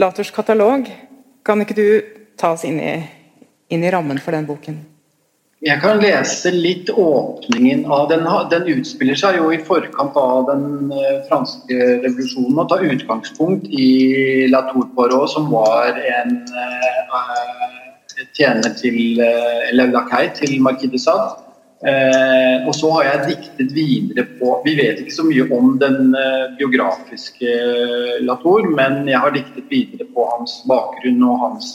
[0.00, 0.88] Laters katalog,
[1.44, 1.86] kan ikke du
[2.40, 2.96] ta oss inn i,
[3.68, 4.91] inn i rammen for den boken?
[5.62, 8.24] Jeg kan lese litt åpningen av den.
[8.50, 14.48] Den utspiller seg jo i forkant av den eh, franske revolusjonen og tar utgangspunkt i
[14.50, 17.14] La Tour Poirot, som var en uh,
[18.34, 19.94] tjener til eller
[20.34, 21.30] til Marquis de Sade.
[22.66, 26.14] Og så har jeg diktet videre på Vi vet ikke så mye om den
[26.58, 27.54] biografiske
[28.22, 31.72] Latour, men jeg har diktet videre på hans bakgrunn og hans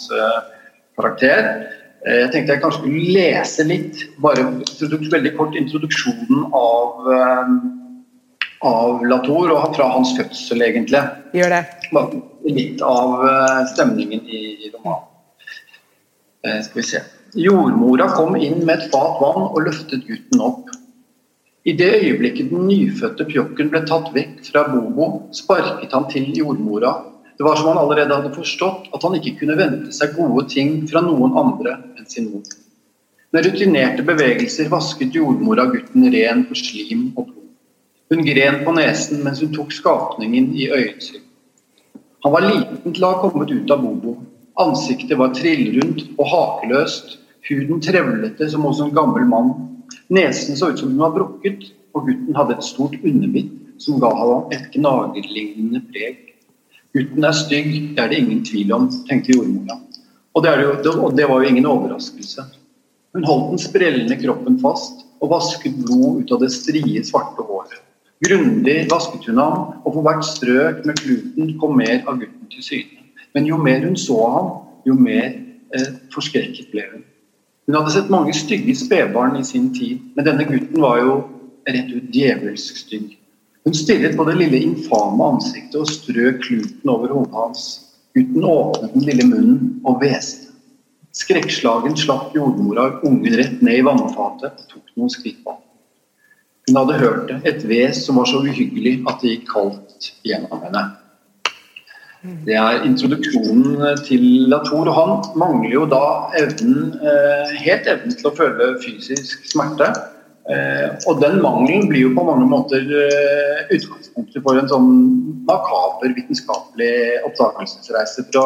[0.96, 1.52] karakter.
[2.06, 4.46] Eh, jeg tenkte jeg kanskje skulle lese litt, bare
[5.16, 7.52] veldig kort introduksjonen av, eh,
[8.68, 11.02] av Latour, og fra hans fødsel, egentlig.
[11.34, 11.64] Gjør det.
[12.48, 15.04] Litt av eh, stemningen i romanen.
[16.64, 17.00] Skal vi se.
[17.36, 20.70] Jordmora kom inn med et fat vann og løftet gutten opp.
[21.68, 26.94] I det øyeblikket den nyfødte pjokken ble tatt vekk fra Bobo, sparket han til jordmora.
[27.38, 30.80] Det var som han allerede hadde forstått at han ikke kunne vente seg gode ting
[30.90, 32.46] fra noen andre enn sin mor.
[33.36, 37.44] Med rutinerte bevegelser vasket jordmora gutten ren for slim og blod.
[38.10, 41.22] Hun gren på nesen mens hun tok skapningen i øyensyn.
[42.26, 44.16] Han var liten til å ha kommet ut av Bobo.
[44.58, 47.18] Ansiktet var trillrundt og hakeløst.
[47.48, 49.54] Huden trevlete som hos en gammel mann.
[50.10, 54.10] Nesen så ut som den var brukket, og gutten hadde et stort underbitt som ga
[54.18, 56.27] ham et gnagerlignende preg.
[56.98, 59.78] Gutten er stygg, det er det ingen tvil om, tenkte jordmora.
[60.34, 62.46] Og det, jo, det var jo ingen overraskelse.
[63.14, 67.84] Hun holdt den sprellende kroppen fast og vasket blod ut av det strie, svarte håret.
[68.26, 72.66] Grundig vasket hun ham, og på hvert strøk med kluten kom mer av gutten til
[72.66, 73.06] syne.
[73.38, 74.50] Men jo mer hun så ham,
[74.90, 75.28] jo mer
[75.78, 77.06] eh, forskrekket ble hun.
[77.68, 81.18] Hun hadde sett mange stygge spedbarn i sin tid, men denne gutten var jo
[81.68, 83.18] rett ut djevelsk stygg.
[83.68, 87.64] Hun stirret på det lille infame ansiktet og strøk kluten over hodet hans.
[88.16, 90.54] Gutten åpnet den lille munnen og hveste.
[91.12, 95.60] Skrekkslagen slapp jordmora ungen rett ned i vannfatet og tok noen skritt bak.
[96.70, 100.64] Hun hadde hørt det, et ves som var så uhyggelig at det gikk kaldt gjennom
[100.64, 100.88] henne.
[102.48, 104.94] Det er introduksjonen til Latour.
[104.96, 106.06] Han mangler jo da
[106.40, 109.92] evnen, eh, helt evnen til å føle fysisk smerte.
[110.48, 114.92] Eh, og den mangelen blir jo på mange måter eh, utgangspunktet for en sånn
[115.48, 118.46] makaber vitenskapelig oppdagelsesreise for å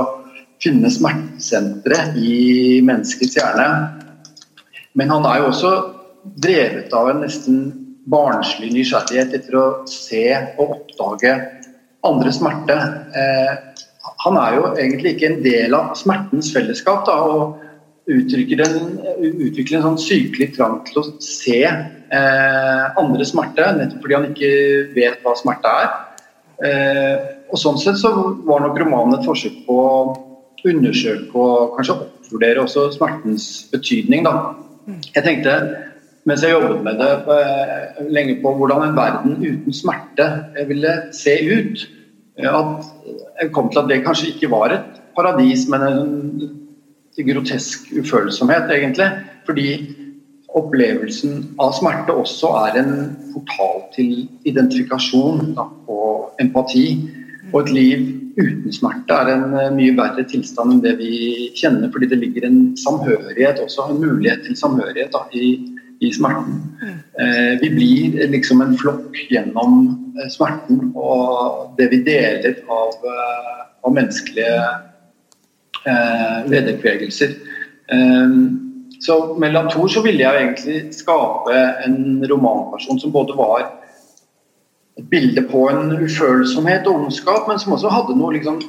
[0.61, 3.67] finne smertesenteret i menneskets hjerne.
[4.97, 5.75] Men han er jo også
[6.41, 7.61] drevet av en nesten
[8.09, 10.25] barnslig nysgjerrighet etter å se
[10.57, 11.35] og oppdage
[12.07, 12.77] andre smerte.
[13.13, 13.53] Eh,
[14.25, 17.60] han er jo egentlig ikke en del av smertens fellesskap da, og
[18.09, 18.87] en,
[19.45, 24.49] utvikler en sånn sykelig trang til å se eh, andre smerte, nettopp fordi han ikke
[24.95, 25.93] vet hva smerte er.
[26.65, 27.15] Eh,
[27.51, 28.13] og Sånn sett så
[28.47, 29.93] var nok romanen et forsøk på å
[30.67, 34.25] undersøke og kanskje oppvurdere også smertens betydning.
[34.27, 34.53] Da.
[35.15, 35.55] Jeg tenkte,
[36.29, 40.29] mens jeg jobbet med det eh, lenge på hvordan en verden uten smerte
[40.69, 41.85] ville se ut,
[42.41, 42.87] at
[43.41, 46.01] jeg kom til at det kanskje ikke var et paradis, men en
[47.27, 49.09] grotesk ufølsomhet, egentlig.
[49.45, 49.67] Fordi
[50.57, 52.95] opplevelsen av smerte også er en
[53.33, 56.85] portal til identifikasjon da, og empati.
[57.51, 58.03] Og et liv
[58.37, 62.47] uten smerte er en eh, mye verre tilstand enn det vi kjenner, fordi det ligger
[62.47, 65.49] en samhørighet også, en mulighet til samhørighet da, i,
[65.99, 66.61] i, smerten.
[67.19, 69.81] Eh, vi blir liksom en flokk gjennom
[70.15, 74.55] eh, smerten og det vi deler av, eh, av menneskelige
[75.85, 77.35] eh, vederkvegelser.
[77.91, 78.35] Eh,
[79.01, 83.63] så med Latour så ville jeg egentlig skape en romanperson som både var
[84.99, 88.59] et bilde på en ufølsomhet og ondskap, men som også hadde noe liksom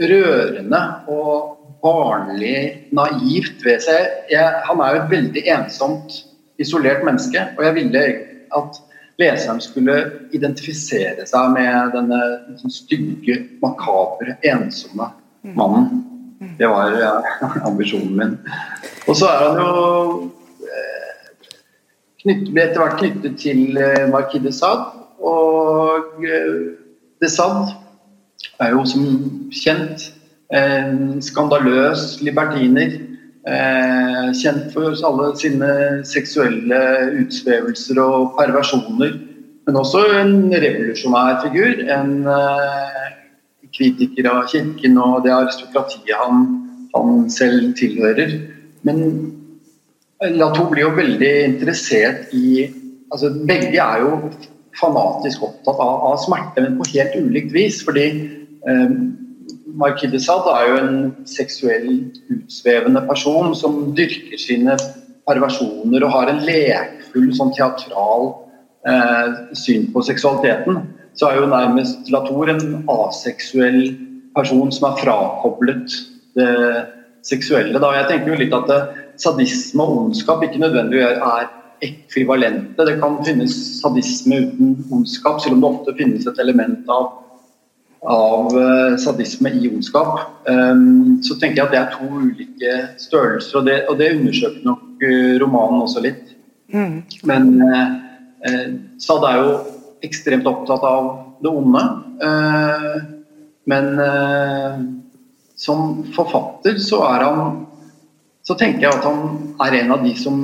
[0.00, 4.10] rørende og barnlig naivt ved seg.
[4.32, 6.20] Jeg, han er jo et veldig ensomt,
[6.60, 8.04] isolert menneske, og jeg ville
[8.52, 8.80] at
[9.20, 9.96] leseren skulle
[10.36, 12.20] identifisere seg med denne
[12.50, 15.08] liksom, stygge, makabre, ensomme
[15.56, 16.04] mannen.
[16.40, 17.22] Det var ja,
[17.68, 18.38] ambisjonen min.
[19.08, 20.30] Og så er han jo
[20.64, 21.42] eh,
[22.22, 24.86] knytt, ble etter hvert knyttet til eh, Marquis de Sade
[25.20, 26.78] og eh,
[27.20, 27.74] Desad
[28.60, 29.04] er jo som
[29.52, 30.06] kjent
[30.56, 32.96] en skandaløs libertiner.
[34.36, 35.68] Kjent for alle sine
[36.08, 36.80] seksuelle
[37.20, 39.12] utsvevelser og perversjoner.
[39.68, 41.84] Men også en revolusjonær figur.
[41.92, 42.24] En
[43.76, 46.46] kritiker av kirken og det aristokratiet han,
[46.94, 48.34] han selv tilhører.
[48.86, 49.04] Men
[50.36, 52.68] Lato blir jo veldig interessert i
[53.10, 54.18] altså Begge er jo
[54.78, 57.80] fanatisk opptatt av, av, smerte, men på helt ulikt vis.
[57.84, 58.06] fordi
[58.68, 58.92] eh,
[59.80, 64.76] Marquis de Sade er jo en seksuelt utsvevende person som dyrker sine
[65.28, 68.30] perversjoner og har en lekfull, sånn teatral
[68.86, 70.82] eh, syn på seksualiteten.
[71.14, 73.96] Så er jo nærmest Latour en aseksuell
[74.36, 75.96] person som er frakoblet
[76.38, 76.50] det
[77.26, 77.78] seksuelle.
[77.82, 77.94] Da.
[77.98, 78.70] Jeg tenker jo litt at
[79.20, 81.48] sadisme og ondskap ikke nødvendigvis er
[81.84, 82.86] ekvivalente.
[82.86, 87.08] Det kan finnes sadisme uten ondskap, selv om det ofte finnes et element av,
[88.04, 90.20] av eh, sadisme i ondskap.
[90.48, 94.64] Um, så tenker jeg at det er to ulike størrelser, og det, og det undersøker
[94.68, 96.36] nok uh, romanen også litt.
[96.72, 97.02] Mm.
[97.26, 97.48] Men
[99.02, 99.48] Sad er jo
[100.06, 101.10] ekstremt opptatt av
[101.42, 101.82] det onde.
[102.20, 102.94] Uh,
[103.70, 103.92] men
[105.60, 107.60] som forfatter så er han
[108.46, 109.20] så tenker jeg at han
[109.62, 110.38] er en av de som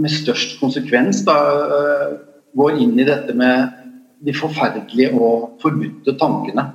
[0.00, 1.36] med størst konsekvens da,
[1.76, 2.10] øh,
[2.58, 3.76] går inn i dette med
[4.24, 6.66] de forferdelige og forbudte tankene.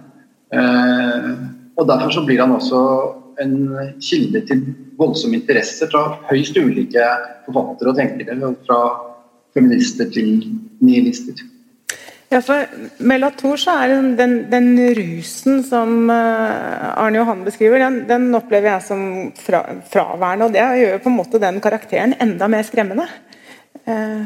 [0.55, 1.31] Eh,
[1.75, 2.79] og Derfor så blir han også
[3.43, 3.55] en
[3.99, 4.61] kilde til
[4.97, 7.03] voldsom interesse fra høyst ulike
[7.45, 8.53] forfattere og tenkere.
[8.65, 8.79] Fra
[9.53, 10.47] feminister til
[10.79, 11.43] nihilister.
[12.33, 12.65] Ja, for
[13.05, 18.73] Melator så er den, den, den, rusen som eh, Arne Johan beskriver, den, den opplever
[18.73, 19.03] jeg som
[19.37, 19.61] fra,
[19.91, 20.47] fraværende.
[20.47, 23.05] Og det gjør på en måte den karakteren enda mer skremmende.
[23.85, 24.25] Eh.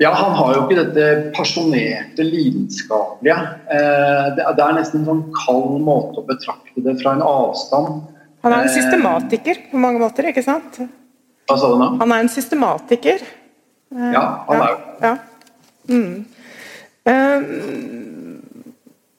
[0.00, 3.36] Ja, han har jo ikke dette pasjonerte, lidenskapelige.
[3.72, 8.06] Eh, det, det, er nesten en sånn kald måte å betrakte det fra en avstand.
[8.44, 8.76] Han er en eh.
[8.76, 10.80] systematiker på mange måter, ikke sant?
[11.46, 11.90] Hva sa du nå?
[12.00, 13.24] Han er en systematiker.
[13.92, 15.14] Eh, ja, han er jo ja.
[15.86, 16.24] Mm.
[17.06, 17.50] Eh,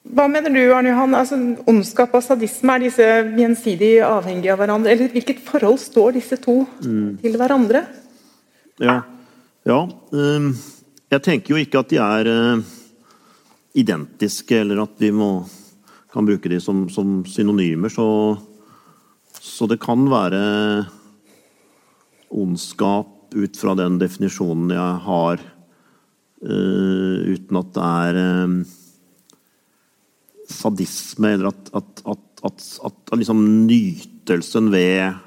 [0.08, 1.14] hva mener du, Arne Johan?
[1.16, 1.36] Altså,
[1.68, 3.06] ondskap og sadisme, er disse
[3.38, 4.94] gjensidig avhengige av hverandre?
[4.94, 7.20] Eller hvilket forhold står disse to mm.
[7.22, 7.84] til hverandre?
[8.82, 9.00] Ja,
[9.68, 10.50] ja um,
[11.12, 12.64] jeg tenker jo ikke at de er uh,
[13.78, 15.30] identiske, eller at vi må,
[16.12, 17.92] kan bruke de som, som synonymer.
[17.92, 18.08] Så,
[19.38, 20.42] så, det kan være
[22.28, 25.46] ondskap ut fra den definisjonen jeg har
[26.40, 28.58] uten at det er um,
[30.48, 35.24] sadisme, eller at, at, at, at, liksom nytelsen ved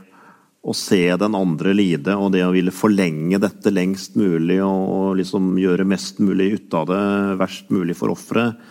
[0.61, 5.55] å se den andre lide, og det å ville forlenge dette lengst mulig og, liksom
[5.59, 7.05] gjøre mest mulig ut av det,
[7.41, 8.61] verst mulig for offeret,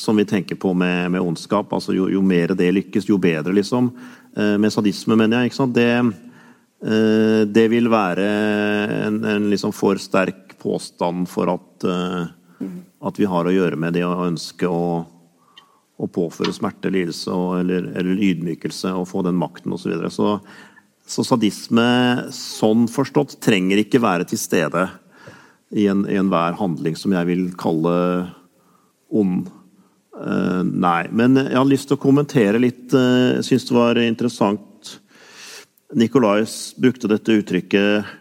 [0.00, 1.72] som vi tenker på med, med ondskap.
[1.72, 3.92] altså jo, jo, mer det lykkes, jo bedre, liksom.
[4.34, 5.54] Uh, med sadisme, mener jeg.
[5.76, 5.90] Det,
[7.54, 8.24] det vil være
[9.06, 12.26] en, en liksom for sterk påstand for at, uh,
[13.04, 17.58] at, vi har å gjøre med det å ønske å, å påføre smerte, lidelse og,
[17.62, 19.84] eller, eller, ydmykelse og få den makten osv.
[19.84, 20.14] Så, videre.
[20.14, 20.38] så
[21.04, 21.86] så sadisme
[22.32, 24.86] sånn forstått trenger ikke være til stede
[25.74, 27.94] i enhver en handling som jeg vil kalle
[29.12, 29.50] ond.
[30.14, 31.04] Uh, nei.
[31.10, 32.86] Men jeg har lyst til å kommentere litt.
[32.94, 34.94] Uh, jeg syns det var interessant
[35.94, 38.20] Nikolais brukte dette uttrykket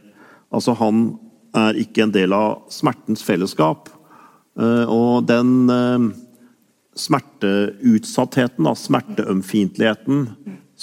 [0.54, 1.16] Altså, han
[1.58, 3.90] er ikke en del av smertens fellesskap.
[4.60, 6.08] Eh, og den eh,
[7.00, 10.28] smerteutsattheten, smerteømfintligheten,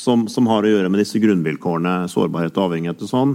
[0.00, 3.34] som, har å gjøre med disse grunnvilkårene, sårbarhet og avhengighet og sånn,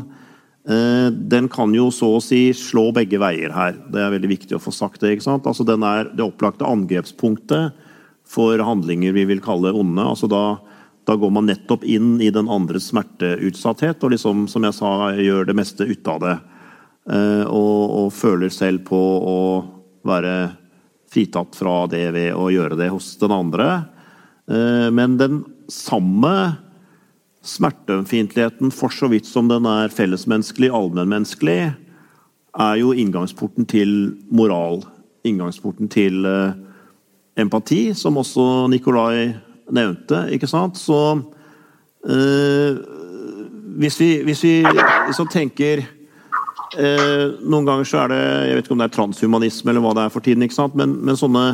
[0.68, 3.76] eh, den kan jo så å si slå begge veier her.
[3.92, 5.16] Det er veldig viktig å få sagt det.
[5.16, 5.48] ikke sant?
[5.48, 7.76] Altså Den er det opplagte angrepspunktet
[8.26, 10.02] for handlinger vi vil kalle onde.
[10.02, 10.46] altså da
[11.06, 15.46] da går man nettopp inn i den andres smerteutsatthet og liksom, som jeg sa, gjør
[15.46, 16.36] det meste ut av det.
[17.06, 19.40] Eh, og, og, føler selv på å
[20.06, 20.36] være
[21.12, 23.70] fritatt fra det ved å gjøre det hos den andre.
[24.50, 26.36] Eh, men den samme
[27.46, 31.76] smerteømfintligheten, for så vidt som den er fellesmenneskelig, allmennmenneskelig,
[32.56, 34.82] er jo inngangsporten til moral.
[35.28, 36.58] Inngangsporten til eh,
[37.38, 39.36] empati, som også Nikolai
[39.74, 40.26] nevnte.
[40.34, 40.78] ikke sant?
[40.78, 41.22] Så
[42.06, 42.82] øh,
[43.78, 44.56] hvis vi, hvis vi
[45.32, 45.84] tenker
[46.76, 49.96] Eh, noen ganger så er det jeg vet ikke om det er transhumanisme eller hva
[49.96, 50.76] det er for tiden, ikke sant?
[50.76, 51.46] Men, men sånne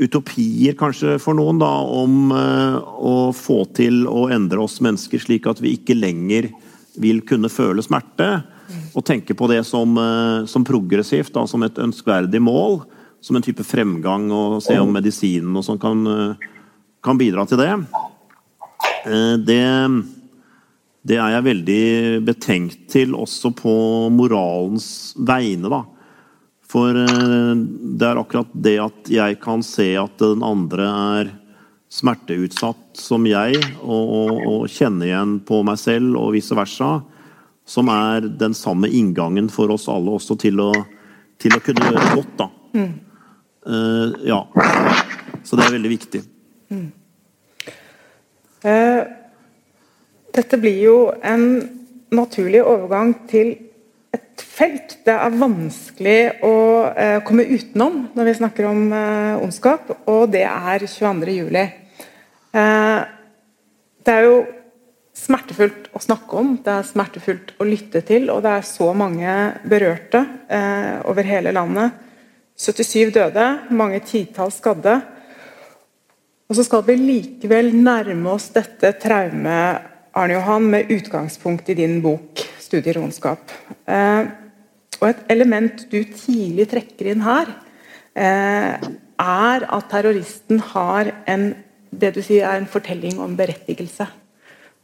[0.00, 5.48] utopier kanskje for noen da, om eh, å få til å endre oss mennesker slik
[5.50, 6.50] at vi ikke lenger
[7.00, 8.30] vil kunne føle smerte.
[8.94, 12.82] Og tenke på det som, eh, som progressivt, da, som et ønskverdig mål.
[13.20, 16.34] Som en type fremgang, og se om medisinen og sånn kan, eh,
[17.02, 17.86] kan bidra til det.
[19.04, 20.04] Eh, det
[21.00, 21.84] det er jeg veldig
[22.28, 23.72] betenkt til, også på
[24.12, 25.84] moralens vegne, da.
[26.70, 27.52] For eh,
[27.98, 31.30] det er akkurat det at jeg kan se at den andre er
[31.90, 36.98] smerteutsatt som jeg, og, og, og kjenne igjen på meg selv og vice versa,
[37.66, 40.70] som er den samme inngangen for oss alle også til å,
[41.40, 42.50] til å kunne gjøre godt, da.
[42.76, 42.92] Mm.
[43.60, 44.38] Uh, ja.
[45.44, 46.22] Så det er veldig viktig.
[46.70, 46.86] Mm.
[48.60, 49.19] Uh
[50.40, 51.44] dette blir jo en
[52.14, 53.52] naturlig overgang til
[54.14, 56.54] et felt det er vanskelig å
[56.90, 61.60] eh, komme utenom når vi snakker om eh, ondskap, og det er 22.07.
[61.60, 62.98] Eh,
[64.00, 64.40] det er jo
[65.20, 69.34] smertefullt å snakke om, det er smertefullt å lytte til, og det er så mange
[69.68, 70.22] berørte
[71.10, 71.98] over hele landet.
[72.56, 74.94] 77 døde, mange titalls skadde.
[76.48, 82.00] Og så skal vi likevel nærme oss dette traumet Arne Johan, med utgangspunkt i din
[82.02, 83.52] bok 'Studier i ondskap'.
[83.86, 84.26] Eh,
[85.00, 87.46] og et element du tidlig trekker inn her,
[88.16, 88.74] eh,
[89.18, 91.54] er at terroristen har en
[91.92, 94.06] det du sier er en fortelling om berettigelse.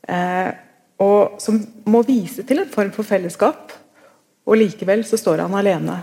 [0.09, 0.53] Eh,
[0.99, 3.73] og som må vise til en form for fellesskap.
[4.47, 6.03] Og likevel så står han alene.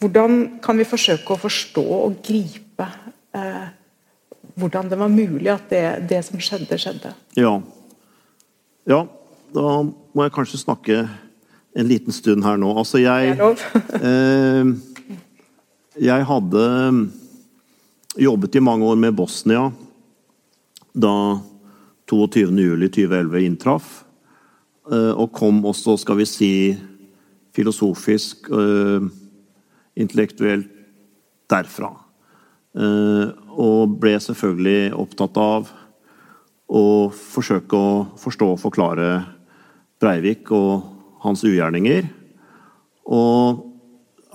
[0.00, 2.88] Hvordan kan vi forsøke å forstå og gripe
[4.56, 7.12] hvordan det var mulig at det, det, som skjedde, skjedde?
[7.36, 7.54] Ja.
[8.88, 9.04] ja.
[9.54, 11.02] Da må jeg kanskje snakke
[11.76, 12.72] en liten stund her nå.
[12.76, 14.72] Altså, jeg eh,
[15.96, 16.64] Jeg hadde
[18.16, 19.68] jobbet i mange år med Bosnia
[20.96, 21.12] da
[22.08, 23.88] 22.07.2011 inntraff.
[24.90, 26.52] Eh, og kom også, skal vi si,
[27.56, 29.08] filosofisk eh,
[29.96, 30.72] intellektuelt
[31.50, 31.92] derfra.
[32.76, 35.70] Eh, og ble selvfølgelig opptatt av
[36.66, 36.84] å
[37.14, 37.90] forsøke å
[38.20, 39.10] forstå og forklare
[40.02, 40.84] Breivik og
[41.24, 42.08] hans ugjerninger.
[43.08, 43.62] Og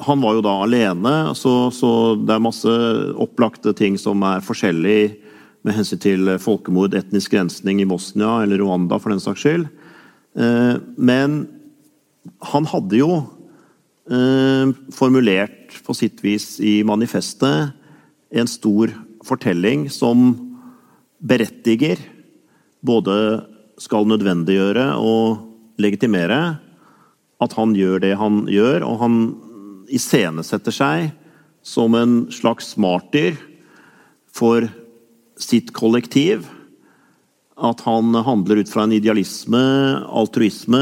[0.02, 2.78] han var jo da alene, så, så, det er masse
[3.22, 5.02] opplagte ting som er forskjellig
[5.62, 9.68] med hensyn til folkemord, etnisk rensning i Bosnia eller Rwanda for den saks skyld.
[10.34, 11.44] Eh, men
[12.54, 13.12] han hadde jo
[14.12, 17.72] Eh, formulert på sitt vis i manifestet
[18.34, 18.90] en stor
[19.26, 20.34] fortelling som
[21.22, 22.00] berettiger
[22.82, 23.16] både
[23.82, 26.42] skal nødvendiggjøre og legitimere
[27.42, 29.16] at han gjør det han gjør, og han
[29.92, 31.12] iscenesetter seg
[31.66, 33.38] som en slags martyr
[34.32, 34.68] for
[35.42, 36.46] sitt kollektiv
[37.62, 39.62] at han handler ut fra en idealisme,
[40.10, 40.82] altruisme,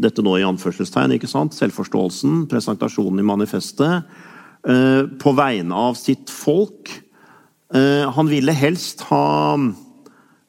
[0.00, 1.56] dette nå i anførselstegn, ikke sant?
[1.56, 4.06] selvforståelsen, presentasjonen i manifestet,
[4.64, 6.88] eh, på vegne av sitt folk.
[7.74, 9.58] Eh, han ville helst ha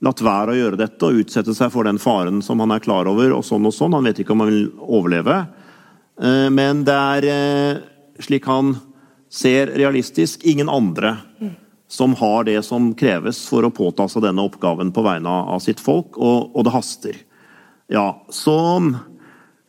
[0.06, 3.10] latt være å gjøre dette og utsette seg for den faren som han er klar
[3.10, 3.96] over, og sånn og sånn.
[3.98, 5.40] Han vet ikke om han vil overleve.
[6.22, 7.82] Eh, men det er,
[8.22, 8.76] slik han
[9.34, 11.18] ser realistisk, ingen andre
[11.92, 15.82] som har det som kreves for å påta seg denne oppgaven på vegne av sitt
[15.82, 17.18] folk, og, det haster.
[17.92, 18.56] Ja, så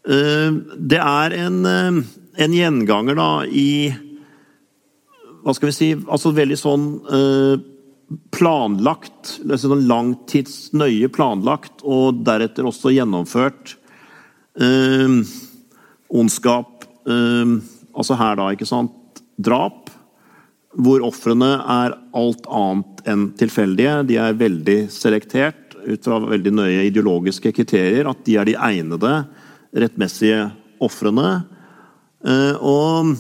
[0.07, 3.91] Det er en, en, gjenganger da i
[5.47, 7.57] Hva skal vi si Altså veldig sånn eh,
[8.35, 13.75] planlagt, sånn langtidsnøye planlagt, og deretter også gjennomført
[16.07, 19.21] ondskap Altså her, da, ikke sant?
[19.37, 19.91] Drap
[20.77, 24.03] hvor ofrene er alt annet enn tilfeldige.
[24.09, 28.09] De er veldig selektert ut fra veldig nøye ideologiske kriterier.
[28.11, 29.13] At de er de egnede,
[29.77, 30.51] rettmessige
[30.85, 31.31] ofrene.
[32.27, 33.17] Eh, og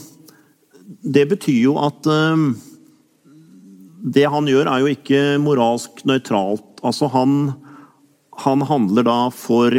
[0.87, 2.47] det betyr jo at eh,
[4.07, 6.78] det han gjør, er jo ikke moralsk nøytralt.
[6.87, 7.57] Altså, han,
[8.45, 9.74] han handler da for,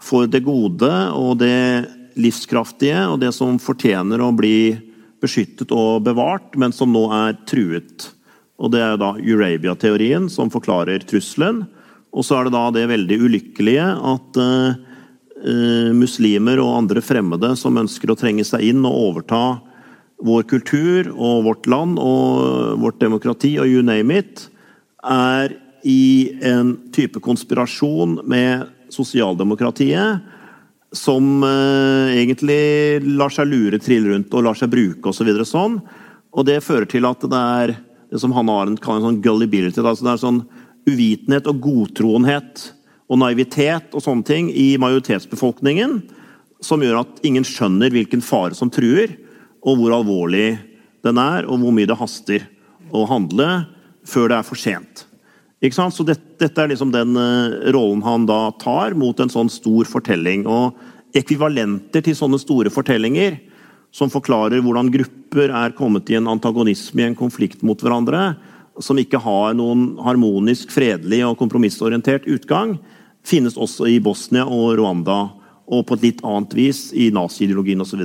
[0.00, 4.76] for det gode og det livskraftige og det som fortjener å bli
[5.20, 8.10] beskyttet og bevart, men som nå er truet.
[8.56, 11.66] Og Det er da Eurabia-teorien som forklarer trusselen.
[12.16, 17.76] Og så er det da det veldig ulykkelige at uh, muslimer og andre fremmede som
[17.76, 19.42] ønsker å trenge seg inn og overta
[20.24, 24.46] vår kultur og vårt land og vårt demokrati og you name it,
[25.04, 25.52] er
[25.86, 30.24] i en type konspirasjon med sosialdemokratiet
[30.96, 35.28] som eh, egentlig lar seg lure trille rundt og lar seg bruke osv.
[35.42, 35.80] Så sånn.
[36.36, 37.74] Og det fører til at det er
[38.10, 39.82] det som Hanne Arendt kaller en sånn gullibility.
[39.82, 40.42] Altså det er sånn
[40.86, 42.70] uvitenhet og godtroenhet
[43.10, 46.00] og naivitet og sånne ting i majoritetsbefolkningen
[46.64, 49.12] som gjør at ingen skjønner hvilken fare som truer,
[49.66, 50.56] og hvor alvorlig
[51.06, 52.46] den er, og hvor mye det haster
[52.94, 53.66] å handle
[54.06, 55.06] før det er for sent.
[55.66, 59.88] Så det, dette er liksom den uh, rollen han da tar mot en sånn stor
[59.88, 60.44] fortelling.
[60.46, 60.76] Og
[61.16, 63.40] ekvivalenter til sånne store fortellinger,
[63.94, 68.34] som forklarer hvordan grupper er kommet i en antagonisme, i en konflikt mot hverandre,
[68.82, 72.76] som ikke har noen harmonisk, fredelig og kompromissorientert utgang,
[73.26, 75.30] finnes også i Bosnia og Rwanda,
[75.66, 78.04] og på et litt annet vis i naziideologien osv.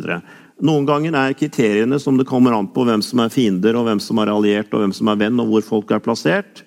[0.61, 4.01] Noen ganger er kriteriene som det kommer an på hvem som er fiender, og hvem
[4.03, 6.65] som er alliert, og hvem som er venn, og hvor folk er plassert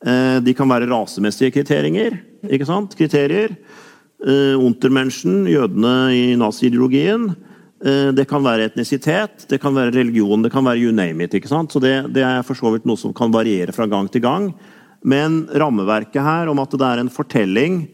[0.00, 2.20] Eh, de kan være rasemessige kriterier.
[2.48, 2.96] ikke sant?
[2.96, 3.56] Kriterier.
[4.26, 7.36] Eh, Untermenschen, jødene i naziideologien.
[7.84, 11.34] Eh, det kan være etnisitet, det kan være religion, det kan være you name it.
[11.34, 11.72] ikke sant?
[11.72, 14.54] Så det, det er for så vidt noe som kan variere fra gang til gang.
[15.02, 17.88] Men rammeverket her om at det er en fortelling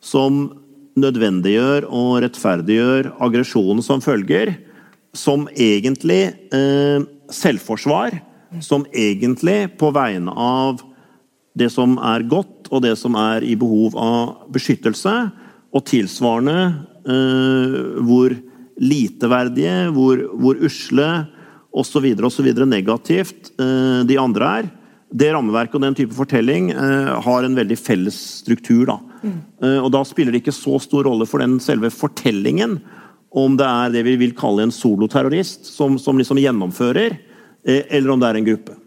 [0.00, 0.62] som
[0.96, 4.56] nødvendiggjør og rettferdiggjør aggresjonen som følger,
[5.18, 6.22] som egentlig
[6.54, 8.20] eh, selvforsvar,
[8.62, 10.84] som egentlig på vegne av
[11.56, 15.14] det som er godt, og det som er i behov av beskyttelse.
[15.76, 16.58] Og tilsvarende
[17.04, 18.34] eh, hvor
[18.76, 21.08] liteverdige, hvor, hvor usle
[21.76, 22.08] osv.
[22.28, 22.50] osv.
[22.68, 24.70] negativt eh, de andre er.
[25.16, 28.86] Det rammeverket og den type fortelling eh, har en veldig felles struktur.
[28.90, 28.98] da.
[29.62, 32.80] Eh, og da spiller det ikke så stor rolle for den selve fortellingen
[33.36, 37.18] om det er det vi vil kalle en soloterrorist som, som liksom gjennomfører,
[37.66, 38.78] eh, eller om det er en gruppe.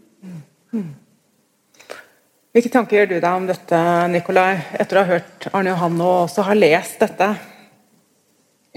[2.49, 6.15] Hvilke tanker gjør du deg om dette, Nikolai, etter å ha hørt Arne Johan og
[6.25, 7.29] også har lest dette?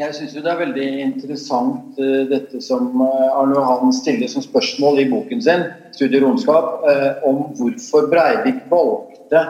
[0.01, 5.01] Jeg syns det er veldig interessant uh, dette som uh, Arne Johan stiller som spørsmål
[5.01, 6.85] i boken sin, 'Studie romskap',
[7.29, 9.43] om hvorfor Breivik valgte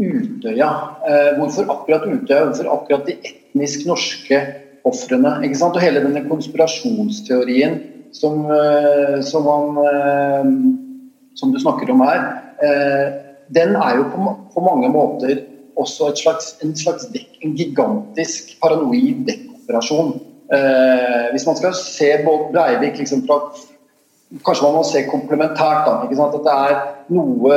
[0.00, 0.70] Utøya.
[1.36, 2.46] hvorfor akkurat Utøya?
[2.48, 4.40] Hvorfor akkurat de etnisk norske
[4.88, 5.36] ofrene?
[5.44, 7.80] Og hele denne konspirasjonsteorien
[8.16, 8.46] som,
[9.22, 10.62] som, han,
[11.38, 12.24] som du snakker om her
[13.54, 15.42] den er jo på, på mange måter
[15.80, 20.12] også slags, en slags dekk, en gigantisk paranoid dekkoperasjon.
[20.54, 23.42] Eh, hvis man skal se Breivik liksom fra
[24.46, 25.88] Kanskje man må se komplementært.
[25.88, 25.94] da?
[26.06, 26.74] At det er
[27.10, 27.56] noe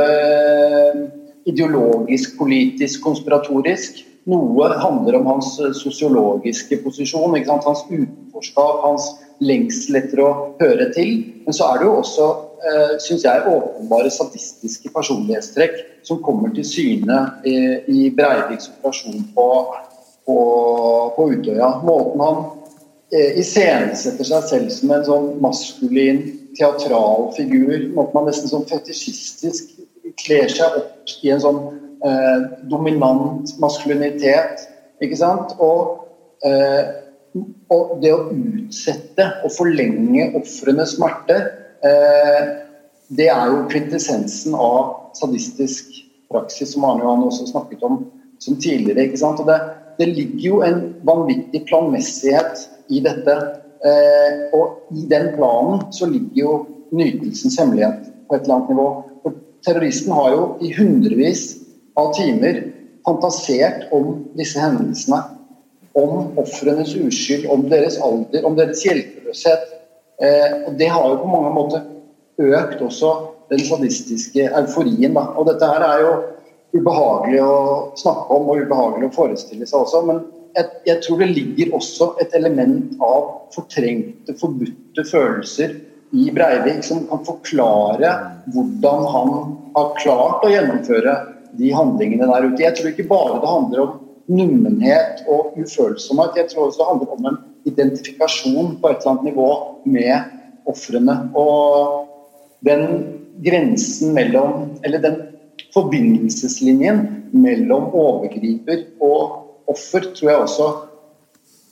[1.45, 3.99] ideologisk, politisk, konspiratorisk.
[4.29, 9.09] Noe handler om hans sosiologiske posisjon, hans utenforskap, hans
[9.43, 11.17] lengsel etter å høre til.
[11.43, 12.27] Men så er det jo også
[12.63, 17.57] eh, synes jeg, åpenbare sadistiske personlighetstrekk som kommer til syne i,
[17.91, 19.47] i Breiviks operasjon på,
[20.27, 20.37] på,
[21.17, 21.73] på, Utøya.
[21.83, 22.41] Måten han
[23.11, 26.23] eh, iscenesetter seg selv som en sånn maskulin,
[26.57, 27.89] teatral figur.
[27.95, 29.73] Måten han nesten sånn fetisjistisk
[30.23, 31.63] kler seg opp i en sånn
[32.05, 34.67] eh, dominant maskulinitet.
[35.03, 35.55] Ikke sant?
[35.63, 36.05] Og,
[36.45, 36.83] eh,
[37.73, 41.41] og det å utsette og forlenge ofrenes smerte
[41.83, 42.43] Eh,
[43.17, 45.89] det er jo kvintessensen av sadistisk
[46.31, 48.05] praksis, som Arne Johan også snakket om
[48.39, 49.07] som tidligere.
[49.07, 49.41] ikke sant?
[49.43, 49.59] Og det,
[49.99, 53.35] det ligger jo en vanvittig planmessighet i dette.
[53.83, 56.53] Eh, og i den planen så ligger jo
[56.95, 58.87] nytelsens hemmelighet på et eller annet nivå.
[59.25, 61.45] For terroristen har jo i hundrevis
[61.99, 62.63] av timer
[63.05, 65.21] fantasert om disse hendelsene.
[65.93, 69.67] Om ofrenes uskyld, om deres alder, om deres hjelpeløshet.
[70.21, 71.83] Eh, og Det har jo på mange måter
[72.41, 73.11] økt også
[73.51, 75.13] den sadistiske euforien.
[75.13, 75.27] Da.
[75.37, 76.13] Og Dette her er jo
[76.73, 77.57] ubehagelig å
[77.99, 80.01] snakke om og ubehagelig å forestille seg også.
[80.09, 80.23] Men
[80.57, 85.77] jeg, jeg tror det ligger også et element av fortrengte, forbudte følelser
[86.13, 88.09] i Breivik som kan forklare
[88.53, 89.31] hvordan han
[89.77, 91.15] har klart å gjennomføre
[91.57, 92.63] de handlingene der ute.
[92.63, 96.37] Jeg tror ikke bare det handler om nummenhet og ufølsomhet.
[96.39, 99.49] Jeg tror også det handler om en identifikasjon på et eller annet nivå
[99.85, 100.13] med
[100.69, 101.17] ofrene.
[101.35, 102.07] Og
[102.63, 102.85] den
[103.43, 105.15] grensen mellom Eller den
[105.73, 110.67] forbindelseslinjen mellom overgriper og offer tror jeg også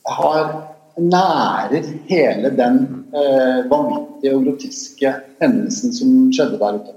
[0.07, 2.79] har nærer hele den
[3.15, 6.95] eh, vanvittige og groteske hendelsen som skjedde der ute.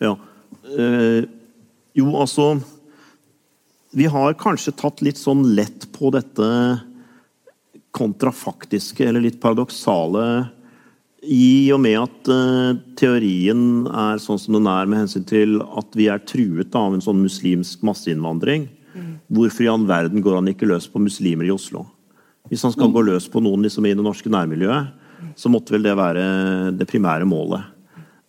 [0.00, 0.14] Ja.
[0.70, 1.24] Eh,
[1.98, 2.60] jo, altså
[3.90, 6.46] Vi har kanskje tatt litt sånn lett på dette
[7.90, 10.24] kontrafaktiske eller litt paradoksale
[11.26, 15.98] i og med at eh, teorien er sånn som den er med hensyn til at
[15.98, 19.10] vi er truet av en sånn muslimsk masseinnvandring, mm.
[19.28, 21.84] hvorfor i all verden går han ikke løs på muslimer i Oslo?
[22.48, 22.94] Hvis han skal mm.
[22.94, 24.96] gå løs på noen liksom, i det norske nærmiljøet,
[25.36, 26.24] så måtte vel det være
[26.78, 27.68] det primære målet.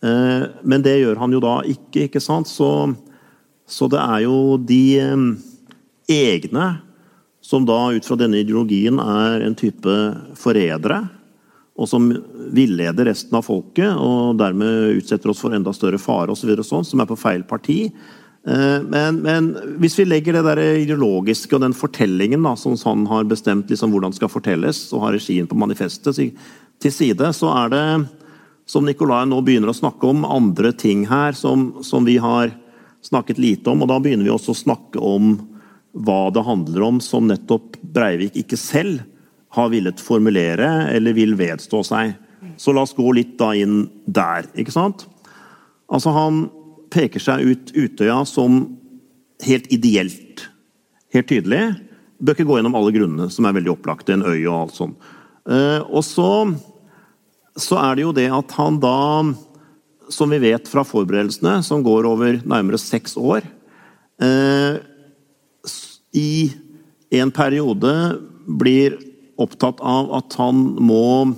[0.02, 2.50] Uh, men det gjør han jo da ikke, ikke sant?
[2.50, 2.68] Så,
[3.68, 5.28] så det er jo de um,
[6.10, 6.70] egne
[7.42, 9.96] som da ut fra denne ideologien er en type
[10.38, 11.02] forrædere,
[11.72, 12.10] og som
[12.54, 16.86] villeder resten av folket og dermed utsetter oss for enda større fare osv., så sånn,
[16.86, 17.78] som er på feil parti.
[18.46, 19.50] Eh, men, men,
[19.82, 23.94] hvis vi legger det der ideologiske og den fortellingen da, som han har bestemt liksom,
[23.94, 27.84] hvordan skal fortelles, og har regien på manifestet til side, så er det,
[28.72, 32.54] som Nikolai nå begynner å snakke om, andre ting her som, som vi har
[33.04, 33.84] snakket lite om.
[33.84, 35.34] Og da begynner vi også å snakke om
[35.92, 39.02] hva det handler om som nettopp Breivik ikke selv
[39.52, 42.14] har villet formulere eller vil vedstå seg.
[42.56, 45.04] Så la oss gå litt da inn der, ikke sant?
[45.92, 46.46] Altså, han
[46.92, 48.62] peker seg ut Utøya som
[49.44, 50.46] helt ideelt.
[51.12, 51.74] Helt tydelig.
[52.22, 54.16] Bør ikke gå gjennom alle grunnene, som er veldig opplagte.
[54.16, 55.10] En øy og alt sånt.
[55.50, 56.30] Eh, og så,
[57.58, 58.96] så er det jo det at han da,
[60.12, 63.44] som vi vet fra forberedelsene, som går over nærmere seks år
[64.22, 64.80] eh,
[66.12, 66.52] i
[67.12, 67.92] en periode
[68.46, 68.96] blir
[69.40, 71.32] opptatt av at han må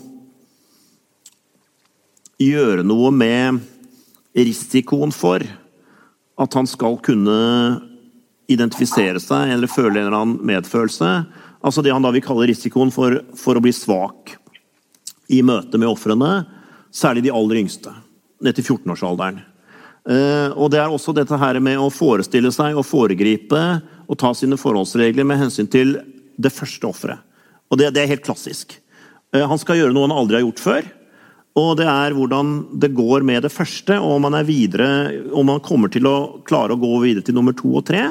[2.42, 3.62] gjøre noe med
[4.34, 5.42] risikoen for
[6.34, 7.38] at han skal kunne
[8.50, 11.10] identifisere seg eller føle en eller annen medfølelse.
[11.64, 14.34] Altså det han da vil kalle risikoen for, for å bli svak
[15.32, 16.44] i møte med ofrene,
[16.94, 17.92] særlig de aller yngste,
[18.44, 19.40] ned til 14-årsalderen.
[20.04, 23.62] Eh, og det er også dette her med å forestille seg og foregripe
[24.04, 25.96] og ta sine forholdsregler med hensyn til
[26.36, 27.22] det første offeret.
[27.72, 28.76] Og det, det, er helt klassisk.
[29.32, 30.92] Eh, han skal gjøre noe han aldri har gjort før.
[31.54, 34.88] Og det er hvordan det går med det første, og om han, er videre,
[35.38, 38.08] om han kommer til å klare å gå videre til nummer to og tre.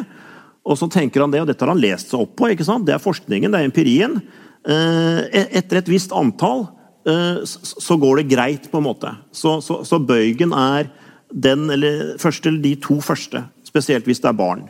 [0.63, 2.53] Og så tenker han det, og dette har han lest seg opp på.
[2.53, 2.87] ikke sant?
[2.87, 4.15] Det er forskningen, det er empirien.
[4.63, 6.69] Eh, e-, etter et visst antall
[7.03, 9.09] så går det greit, på en måte.
[9.35, 10.87] Så, så, så bøygen er
[11.33, 13.43] den eller første eller de to første.
[13.67, 14.63] Spesielt hvis det er barn.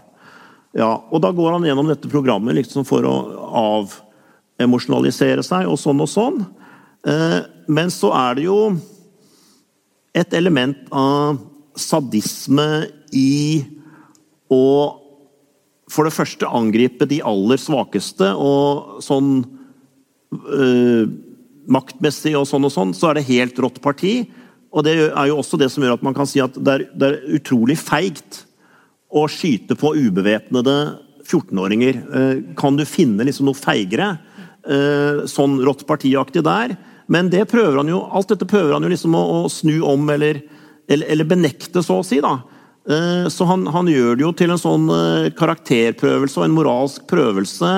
[0.73, 3.13] Ja, og Da går han gjennom dette programmet liksom for å
[4.57, 6.41] avemosjonalisere seg og sånn og sånn.
[7.05, 8.57] Eh, men så er det jo
[10.17, 11.37] et element av
[11.77, 13.63] sadisme i
[14.49, 14.65] å
[15.93, 19.43] for det første angripe de aller svakeste, og sånn
[20.33, 21.03] øh,
[21.71, 24.23] maktmessig og sånn og sånn, så er det helt rått parti.
[24.73, 26.85] Og det er jo også det som gjør at man kan si at det er,
[26.97, 28.43] det er utrolig feigt
[29.13, 30.77] å skyte på ubevæpnede
[31.23, 31.99] 14-åringer.
[32.19, 34.15] Eh, kan du finne liksom noe feigere?
[34.63, 36.75] Eh, sånn rått partiaktig der.
[37.11, 40.07] Men det prøver han jo, alt dette prøver han jo liksom å, å snu om
[40.09, 40.41] eller,
[40.87, 42.21] eller, eller, benekte, så å si.
[42.23, 42.39] da.
[42.89, 44.89] Eh, så han, han, gjør det jo til en sånn
[45.37, 47.75] karakterprøvelse og en moralsk prøvelse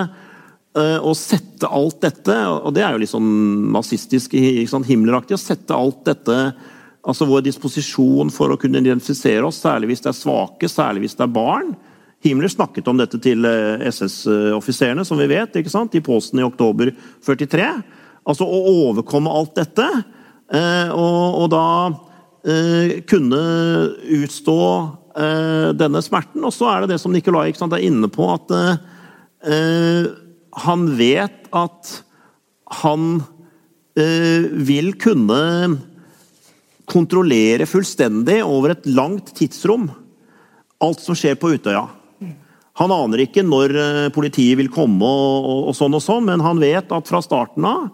[0.75, 3.29] å sette alt dette Og det er jo litt sånn
[3.71, 4.33] nazistisk,
[4.67, 6.35] sånn himmelaktig, å sette alt dette
[7.05, 11.17] Altså vår disposisjon for å kunne identifisere oss, særlig hvis det er svake, særlig hvis
[11.19, 11.75] det er barn.
[12.25, 15.93] Himmler snakket om dette til eh, SS-offiserene, som vi vet, ikke sant?
[15.93, 16.89] i posten i oktober
[17.25, 17.67] 43.
[18.25, 19.85] Altså å overkomme alt dette,
[20.49, 21.67] eh, og, og da
[22.41, 23.41] eh, kunne
[24.21, 24.61] utstå
[25.15, 26.43] denne smerten.
[26.43, 28.49] Og så er det det som Nikolai er inne på, at
[30.63, 31.91] han vet at
[32.81, 33.23] han
[33.95, 35.37] vil kunne
[36.89, 39.85] kontrollere fullstendig over et langt tidsrom
[40.83, 41.85] alt som skjer på Utøya.
[42.75, 46.43] Han aner ikke når eh, politiet vil komme, og, og, og sånn og sånn, men
[46.43, 47.87] han vet at fra starten av,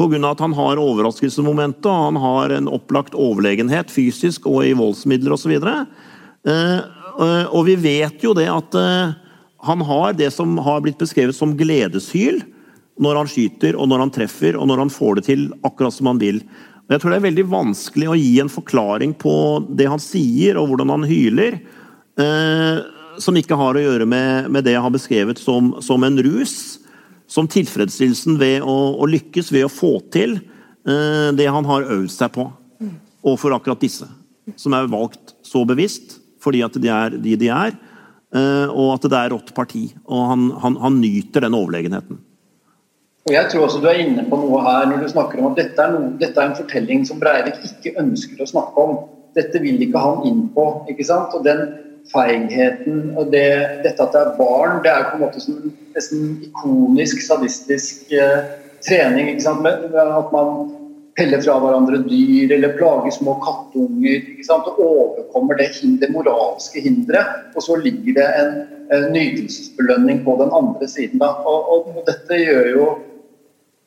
[0.00, 0.22] pga.
[0.30, 5.52] at han har overraskelsesmomentet og han har en opplagt overlegenhet fysisk og i voldsmidler osv.
[5.60, 5.74] så
[6.48, 6.78] eh,
[7.52, 9.12] og vi vet jo det at eh,
[9.62, 12.42] han har det som har blitt beskrevet som gledeshyl
[13.02, 16.10] når han skyter, og når han treffer, og når han får det til akkurat som
[16.10, 16.42] han vil.
[16.90, 19.34] Jeg tror det er veldig vanskelig å gi en forklaring på
[19.70, 21.60] det han sier, og hvordan han hyler,
[22.20, 22.82] eh,
[23.22, 26.56] som ikke har å gjøre med, med det jeg har beskrevet som, som, en rus.
[27.30, 32.10] Som tilfredsstillelsen ved å, å lykkes ved å få til eh, det han har øvd
[32.12, 32.44] seg på
[33.22, 34.08] overfor akkurat disse.
[34.58, 37.76] Som er valgt så bevisst fordi at de er de de er,
[38.32, 39.86] og at det er rått parti.
[40.08, 42.20] Og han, han, han nyter den overlegenheten.
[43.28, 45.60] Og jeg tror også du er inne på noe her når du snakker om at
[45.60, 48.96] dette er, noe, dette er en fortelling som Breivik ikke ønsker å snakke om.
[49.38, 50.64] Dette vil ikke han inn på.
[50.90, 51.34] ikke sant?
[51.36, 51.62] Og den
[52.10, 53.46] feigheten og det,
[53.84, 55.60] dette at det er barn, det er på en måte som
[55.94, 58.50] nesten ikonisk sadistisk eh,
[58.82, 59.30] trening.
[59.30, 59.62] ikke sant?
[59.62, 60.72] Men, at man
[61.18, 64.20] peller fra hverandre dyr eller plager små kattunger.
[64.32, 64.68] ikke sant?
[64.72, 67.52] Og overkommer det, det moralske hinderet.
[67.56, 68.52] Og så ligger det en,
[68.96, 71.20] en nytelsesbelønning på den andre siden.
[71.22, 71.34] Da.
[71.44, 72.86] Og, og dette gjør jo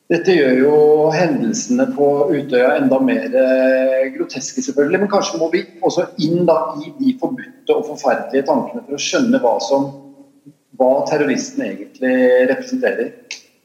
[0.06, 0.74] dette gjør jo
[1.10, 5.00] hendelsene på Utøya enda mer eh, groteske, selvfølgelig.
[5.02, 9.02] Men kanskje må vi også inn da, i de forbudte og forferdelige tankene for å
[9.02, 9.88] skjønne hva, som,
[10.78, 12.14] hva terroristen egentlig
[12.52, 13.10] representerer.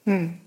[0.08, 0.39] Mm.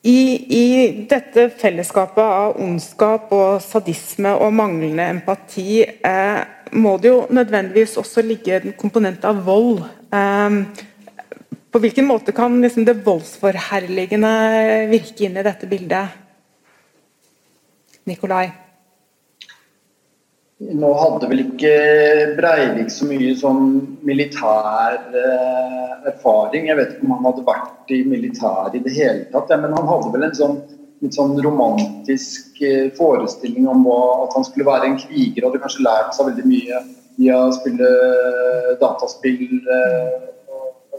[0.00, 0.20] I,
[0.56, 0.64] I,
[1.10, 6.40] dette fellesskapet av ondskap og sadisme og manglende empati eh,
[6.72, 9.82] må det jo nødvendigvis også ligge en komponent av vold.
[10.08, 10.56] Eh,
[11.70, 14.32] på hvilken måte kan liksom det voldsforherligende
[14.88, 16.16] virke inn i dette bildet?
[18.08, 18.48] Nikolai?
[20.60, 21.70] Nå hadde vel ikke
[22.36, 23.70] Breivik så mye sånn
[24.04, 26.68] militær eh, erfaring.
[26.68, 29.48] Jeg vet ikke om han hadde vært i militæret i det hele tatt.
[29.48, 30.58] Ja, men han hadde vel en sånn,
[31.00, 35.48] litt sånn romantisk eh, forestilling om hva, at han skulle være en kriger.
[35.48, 36.82] Hadde kanskje lært seg veldig mye
[37.16, 37.94] via å spille
[38.84, 39.62] dataspill.
[39.64, 40.28] Eh,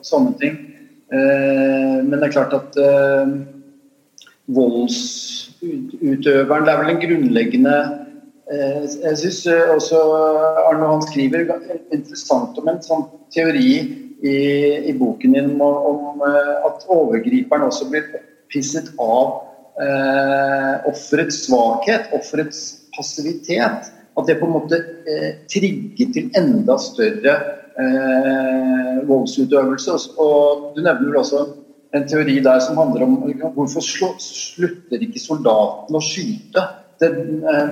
[0.05, 0.57] sånne ting.
[1.11, 3.27] Eh, men det er klart at eh,
[4.51, 7.89] voldsutøveren Det er vel en grunnleggende eh,
[8.51, 9.99] Jeg syns også
[10.67, 11.45] Arne han skriver
[11.95, 13.69] interessant om en sånn teori
[14.21, 14.35] i,
[14.91, 16.25] i boken din om, om,
[16.67, 19.31] at overgriperen også blir opphisset av
[19.79, 22.61] eh, offerets svakhet, offerets
[22.97, 23.91] passivitet.
[24.19, 27.37] At det på en måte eh, trigger til enda større
[27.79, 29.95] eh, voldsutøvelse.
[30.19, 31.45] Og du nevner vel også
[31.95, 33.17] en teori der som handler om
[33.55, 36.67] hvorfor slutter ikke soldaten å skyte
[37.01, 37.09] det,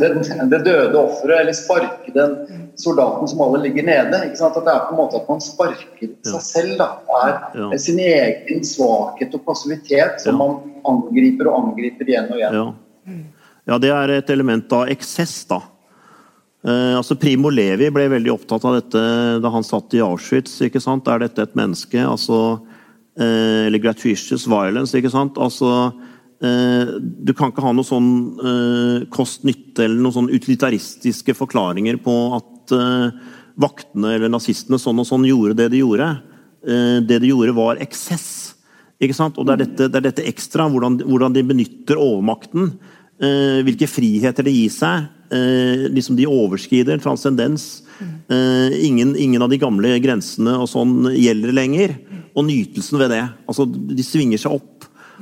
[0.02, 0.10] det,
[0.52, 2.36] det døde offeret, eller sparke den
[2.80, 4.22] soldaten som alle ligger nede.
[4.26, 4.58] ikke sant?
[4.58, 6.76] At det er på en måte at man sparker seg selv.
[6.82, 6.90] da.
[7.54, 10.58] Det er sin egen svakhet og passivitet som man
[10.90, 12.58] angriper og angriper igjen og igjen.
[12.58, 13.20] Ja.
[13.74, 15.62] ja, det er et element av eksess, da.
[16.66, 19.02] Eh, altså Primo Levi ble veldig opptatt av dette
[19.40, 20.58] da han satt i Auschwitz.
[20.66, 21.08] ikke sant?
[21.08, 22.02] Er dette et menneske?
[22.04, 22.60] Altså,
[23.20, 25.38] eh, eller gratuitous violence, ikke sant?
[25.38, 26.08] Altså, eh,
[26.40, 32.74] du kan ikke ha noe sånn eh, kost-nytte eller noen sånn utilitaristiske forklaringer på at
[32.78, 33.10] eh,
[33.60, 36.08] vaktene eller nazistene sånn og sånn gjorde det de gjorde.
[36.64, 38.56] Eh, det de gjorde, var eksess.
[39.00, 39.38] Ikke sant?
[39.40, 42.74] Og det er dette, det er dette ekstra, hvordan, hvordan de benytter overmakten.
[43.20, 45.10] Eh, hvilke friheter det gir seg.
[45.30, 47.84] Eh, liksom de overskrider transcendens.
[48.32, 51.96] Eh, ingen, ingen av de gamle grensene og sånn gjelder lenger.
[52.32, 53.24] Og nytelsen ved det.
[53.50, 54.79] Altså, de svinger seg opp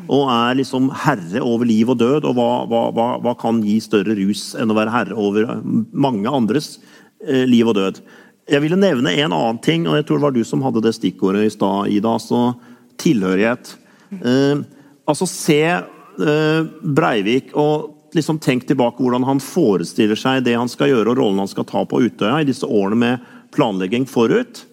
[0.07, 2.27] og er liksom herre over liv og død.
[2.29, 5.59] Og hva, hva, hva, hva kan gi større rus enn å være herre over
[5.91, 6.77] mange andres
[7.25, 8.01] eh, liv og død?
[8.47, 10.95] Jeg ville nevne en annen ting, og jeg tror det var du som hadde det
[10.95, 12.15] stikkordet i stad, Ida.
[12.15, 12.55] altså
[13.01, 13.75] tilhørighet.
[14.23, 14.63] Eh,
[15.07, 20.91] altså se eh, Breivik og liksom tenk tilbake hvordan han forestiller seg det han skal
[20.93, 24.63] gjøre og rollen han skal ta på Utøya i disse årene med planlegging forut.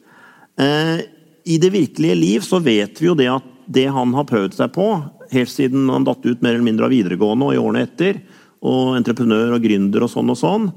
[0.61, 1.03] Eh,
[1.45, 4.73] I det virkelige liv så vet vi jo det at det han har prøvd seg
[4.75, 4.89] på,
[5.35, 8.21] helt siden han datt ut mer eller mindre av videregående og i årene etter,
[8.65, 10.69] og entreprenør og gründer og sånn og sånn,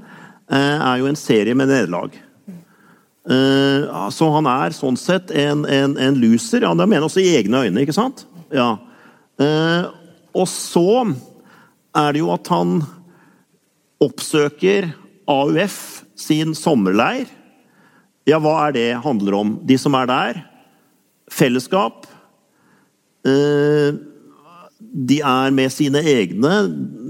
[0.52, 2.18] eh, er jo en serie med nederlag.
[3.28, 6.64] Eh, så han er sånn sett en, en, en loser.
[6.64, 8.26] Ja, det mener jeg også i egne øyne, ikke sant?
[8.56, 8.76] Ja.
[9.40, 9.88] Eh,
[10.38, 10.88] og så
[11.98, 12.80] er det jo at han
[14.04, 14.92] oppsøker
[15.28, 15.80] AUF
[16.18, 17.28] sin sommerleir.
[18.28, 19.56] Ja, hva er det handler om?
[19.68, 20.40] De som er der?
[21.32, 22.08] Fellesskap.
[23.28, 23.96] Eh,
[24.98, 26.54] de er med sine egne.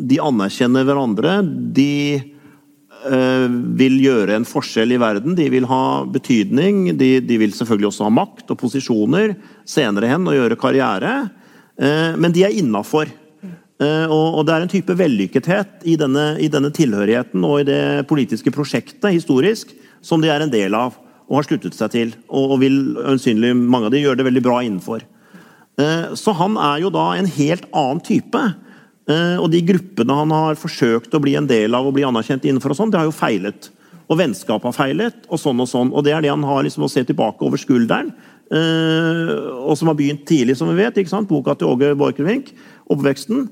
[0.09, 1.37] De anerkjenner hverandre.
[1.75, 3.47] De eh,
[3.79, 5.37] vil gjøre en forskjell i verden.
[5.37, 6.97] De vil ha betydning.
[6.99, 11.15] De, de vil selvfølgelig også ha makt og posisjoner senere hen og gjøre karriere.
[11.79, 13.07] Eh, men de er innafor.
[13.77, 17.83] Eh, og, det er en type vellykkethet i denne, i denne tilhørigheten og i det
[18.09, 22.15] politiske prosjektet historisk som de er en del av og har sluttet seg til.
[22.27, 25.03] Og, vil øyensynlig mange av de gjøre det veldig bra innenfor.
[25.79, 28.53] Eh, Så han er jo da en helt annen type.
[29.07, 32.43] Eh, Og de gruppene han har forsøkt å bli en del av og bli anerkjent
[32.43, 33.69] innenfor, og sånn, det har jo feilet.
[34.09, 35.91] Og vennskap har feilet, og sånn og sånn.
[35.93, 38.13] Og det er det han har liksom å se tilbake over skulderen.
[38.49, 40.95] eh, Og som har begynt tidlig, som vi vet.
[40.95, 41.27] ikke sant?
[41.27, 42.53] Boka til Åge Borchgrevink.
[42.89, 43.49] Oppveksten.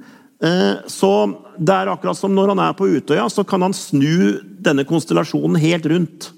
[0.87, 4.85] Så det er akkurat som når han er på Utøya, så kan han snu denne
[4.85, 6.31] konstellasjonen helt rundt.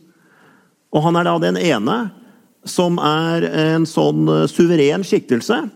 [0.93, 2.11] Og han er da den ene
[2.65, 5.69] som er en sånn suveren skikkelse.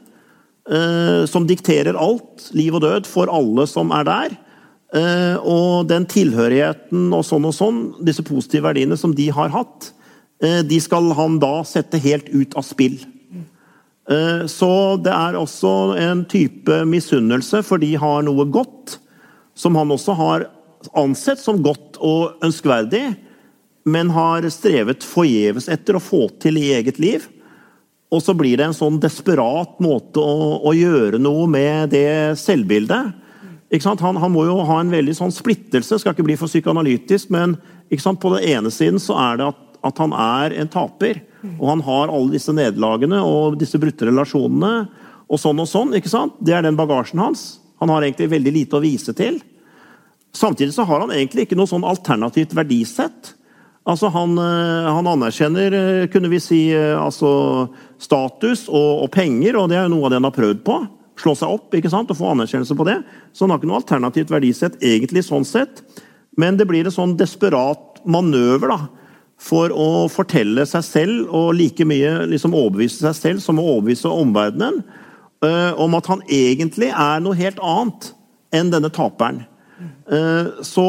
[0.72, 4.38] Eh, Som dikterer alt, liv og død, for alle som er der.
[4.94, 9.92] Eh, Og den tilhørigheten og sånn og sånn, disse positive verdiene som de har hatt,
[10.42, 13.00] eh, de skal han da sette helt ut av spill.
[14.12, 18.98] Så det er også en type misunnelse, for de har noe godt
[19.56, 20.48] som han også har
[20.98, 23.16] ansett som godt og ønskverdig,
[23.86, 27.26] men har strevet forgjeves etter å få til i eget liv.
[28.12, 33.18] Og så blir det en sånn desperat måte å, å gjøre noe med det selvbildet.
[33.72, 37.56] Han, han må jo ha en veldig sånn splittelse, skal ikke bli for psykoanalytisk, men
[37.88, 41.22] på den ene siden så er det at, at han er en taper.
[41.56, 44.74] Og han har alle disse nederlagene og disse brutte relasjonene
[45.32, 45.96] og sånn og sånn.
[45.96, 46.36] ikke sant?
[46.44, 47.62] Det er den bagasjen hans.
[47.82, 49.40] Han har egentlig veldig lite å vise til.
[50.36, 53.34] Samtidig så har han egentlig ikke noe sånn alternativt verdisett.
[53.90, 59.58] Altså han, eh, han anerkjenner, eh, kunne vi si, eh, altså status og, og penger,
[59.58, 60.78] og det er jo noe av det han har prøvd på.
[61.22, 63.00] Slå seg opp ikke sant, og få anerkjennelse på det.
[63.34, 65.82] Så han har ikke noe alternativt verdisett egentlig sånn sett.
[66.38, 68.80] Men det blir en sånn desperat manøver da,
[69.42, 74.10] for å fortelle seg selv og like mye liksom overbevise seg selv som å overbevise
[74.10, 74.84] omverdenen
[75.42, 78.12] uh, om at han egentlig er noe helt annet
[78.54, 79.42] enn denne taperen.
[80.06, 80.86] Uh, Så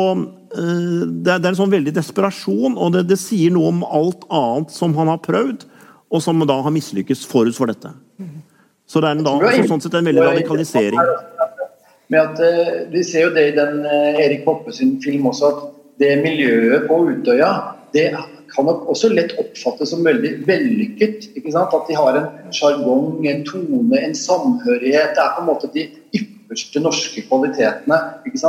[0.55, 4.27] det er, det er en sånn veldig desperasjon, og det, det sier noe om alt
[4.29, 5.67] annet som han har prøvd,
[6.13, 7.93] og som da har mislykkes forut for dette.
[8.89, 11.01] Så det er en, da, så, sånn sett en veldig radikalisering.
[12.13, 15.49] Med at, eh, vi ser jo det i den eh, Erik Poppe sin film også,
[15.49, 15.63] at
[16.03, 17.53] det miljøet på Utøya
[17.95, 18.11] det
[18.53, 21.31] kan nok også lett oppfattes som veldig vellykket.
[21.37, 21.73] ikke sant?
[21.77, 25.15] At de har en sjargong, en tone, en samhørighet.
[25.17, 26.32] Det er på en måte de ypperste
[26.83, 27.99] norske kvalitetene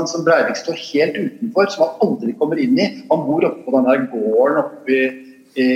[0.08, 2.88] som Breivik står helt utenfor, som han aldri kommer inn i.
[3.10, 5.04] Han bor oppe på den her gården oppe i,
[5.64, 5.68] i,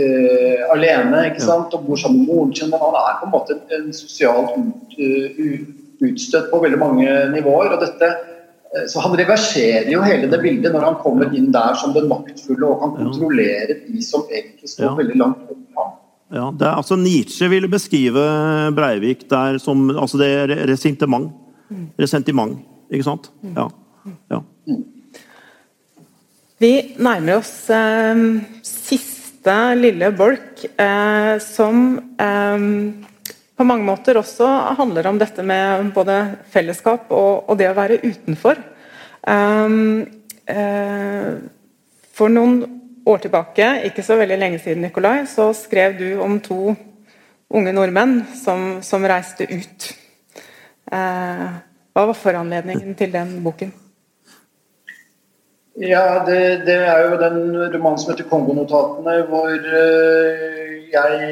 [0.00, 1.74] uh, alene ikke sant?
[1.76, 2.72] og bor sammen med moren sin.
[2.72, 5.62] Han er på en måte en sosialt ut, uh,
[6.10, 7.74] utstøtt på veldig mange nivåer.
[7.74, 11.76] og dette eh, så han reverserer jo hele det bildet når han kommer inn der
[11.80, 14.94] som den maktfulle og kan kontrollere de som egentlig står Ja.
[14.96, 15.92] veldig langt over ham.
[16.30, 18.22] Ja, det er, altså Nietzsche ville beskrive
[18.74, 21.32] Breivik der som altså det resentiment.
[22.00, 22.58] Resentiment,
[22.90, 23.30] ikke sant?
[23.56, 23.68] Ja.
[24.32, 24.40] ja.
[26.60, 28.24] Vi nærmer oss eh,
[28.66, 31.84] siste lille bolk, eh, som
[32.20, 32.66] eh,
[33.60, 34.48] på mange måter også
[34.78, 36.18] handler om dette med både
[36.52, 38.60] fellesskap og, og det å være utenfor.
[39.20, 40.06] Um,
[40.48, 41.34] eh,
[42.16, 42.62] for noen
[43.08, 46.74] år tilbake, ikke så veldig lenge siden, Nikolai, så skrev du om to
[47.50, 49.90] unge nordmenn som, som reiste ut.
[50.90, 51.46] Eh,
[51.94, 53.70] hva var foranledningen til den boken?
[55.80, 57.38] Ja, det, det er jo den
[57.74, 61.28] romanen som heter 'Kongonotatene', hvor eh, jeg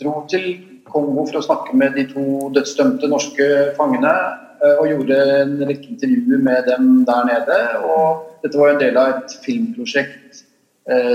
[0.00, 0.46] dro til
[0.86, 4.14] Kongo for å snakke med de to dødsdømte norske fangene.
[4.62, 7.58] eh, og gjorde en rekke intervjuer med dem der nede.
[7.84, 10.44] Og dette var en del av et filmprosjekt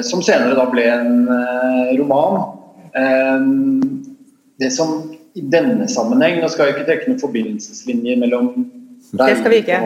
[0.04, 1.30] som senere da ble en
[1.96, 2.42] roman.
[4.60, 8.52] Det som i denne sammenheng Nå skal jeg ikke trekke noen forbindelseslinjer mellom
[9.12, 9.78] Det skal vi ikke.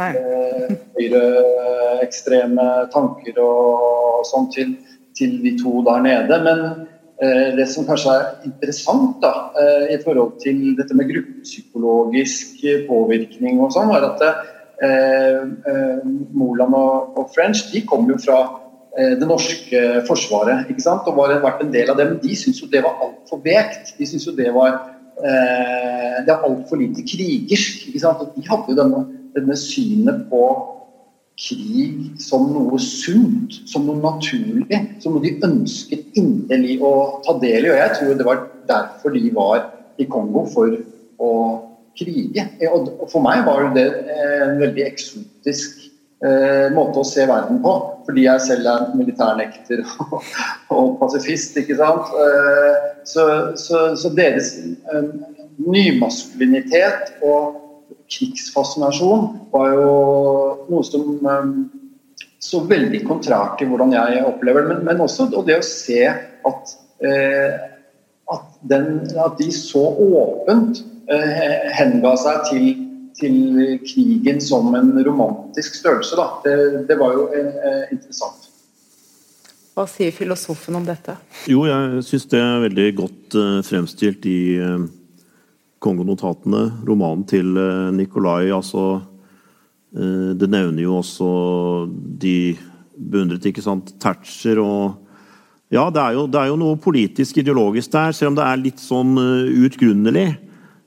[0.00, 4.74] Eh, høyreekstreme tanker og sånn til,
[5.18, 6.38] til de to der nede.
[6.46, 6.62] Men
[7.20, 13.60] eh, det som kanskje er interessant da, eh, i forhold til dette med gruppepsykologisk påvirkning
[13.60, 15.42] og sånn, er at eh,
[15.74, 16.00] eh,
[16.32, 18.40] Moland og, og French de kom jo fra
[18.94, 21.08] det norske forsvaret ikke sant?
[21.10, 22.06] og vært en del av det.
[22.10, 23.94] Men de syntes jo det var altfor vekt.
[23.98, 24.76] De syntes jo det var
[25.18, 27.88] eh, det er altfor lite krigersk.
[27.88, 28.22] ikke sant?
[28.22, 29.02] Og de hadde jo denne,
[29.34, 30.44] denne synet på
[31.34, 36.94] krig som noe sunt, som noe naturlig, som noe de ønsket inderlig å
[37.26, 37.72] ta del i.
[37.72, 39.64] Og jeg tror det var derfor de var
[39.98, 40.70] i Kongo, for
[41.22, 41.32] å
[41.98, 42.46] krige.
[42.70, 45.83] Og og for meg var det en veldig eksotisk
[46.22, 47.74] eh, måte å se verden på,
[48.06, 50.16] fordi jeg selv er militærnekter og,
[50.74, 52.12] og pasifist, ikke sant.
[52.24, 53.26] Eh, så,
[53.60, 55.10] så, så deres eh,
[55.64, 57.60] nymaskulinitet og
[58.10, 59.94] krigsfascinasjon var jo
[60.68, 61.50] noe som eh,
[62.44, 64.74] så veldig kontrært til hvordan jeg opplever det.
[64.74, 67.54] Men, men også og det å se at, eh,
[68.32, 72.68] at, den, at de så åpent eh, henga seg til,
[73.18, 76.16] til krigen som en romantisk størrelse.
[76.18, 76.26] Da.
[76.44, 76.56] Det,
[76.88, 78.50] det var jo eh, interessant.
[79.74, 81.16] Hva sier filosofen om dette?
[81.50, 84.84] Jo, jeg syns det er veldig godt eh, fremstilt i uh,
[85.84, 88.48] Kongonotatene, romanen til eh, Nikolai.
[88.54, 89.02] Altså,
[89.92, 91.28] eh, det nevner jo også
[92.22, 92.54] de
[92.94, 95.00] beundret, ikke sant, Thatcher og
[95.72, 98.60] Ja, det er, jo, det er jo noe politisk ideologisk der, selv om det er
[98.60, 100.28] litt sånn uh, utgrunnelig.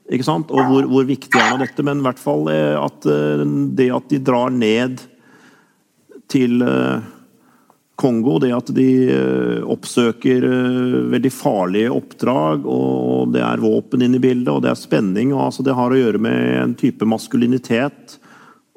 [0.08, 0.50] Ikke sant?
[0.54, 1.84] Og hvor, hvor viktig er nå dette?
[1.84, 3.44] Men i hvert fall eh, at eh,
[3.76, 5.02] det at de drar ned
[6.32, 7.06] til eh,
[7.98, 8.90] Kongo, det at de
[9.66, 10.44] oppsøker
[11.10, 15.32] veldig farlige oppdrag, og det er våpen inne i bildet, og det er spenning.
[15.34, 18.14] og altså Det har å gjøre med en type maskulinitet.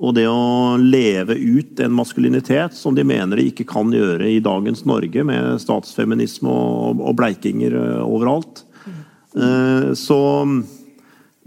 [0.01, 4.41] Og det å leve ut en maskulinitet som de mener de ikke kan gjøre i
[4.41, 8.63] dagens Norge, med statsfeminisme og, og bleikinger overalt.
[9.37, 10.19] Eh, Så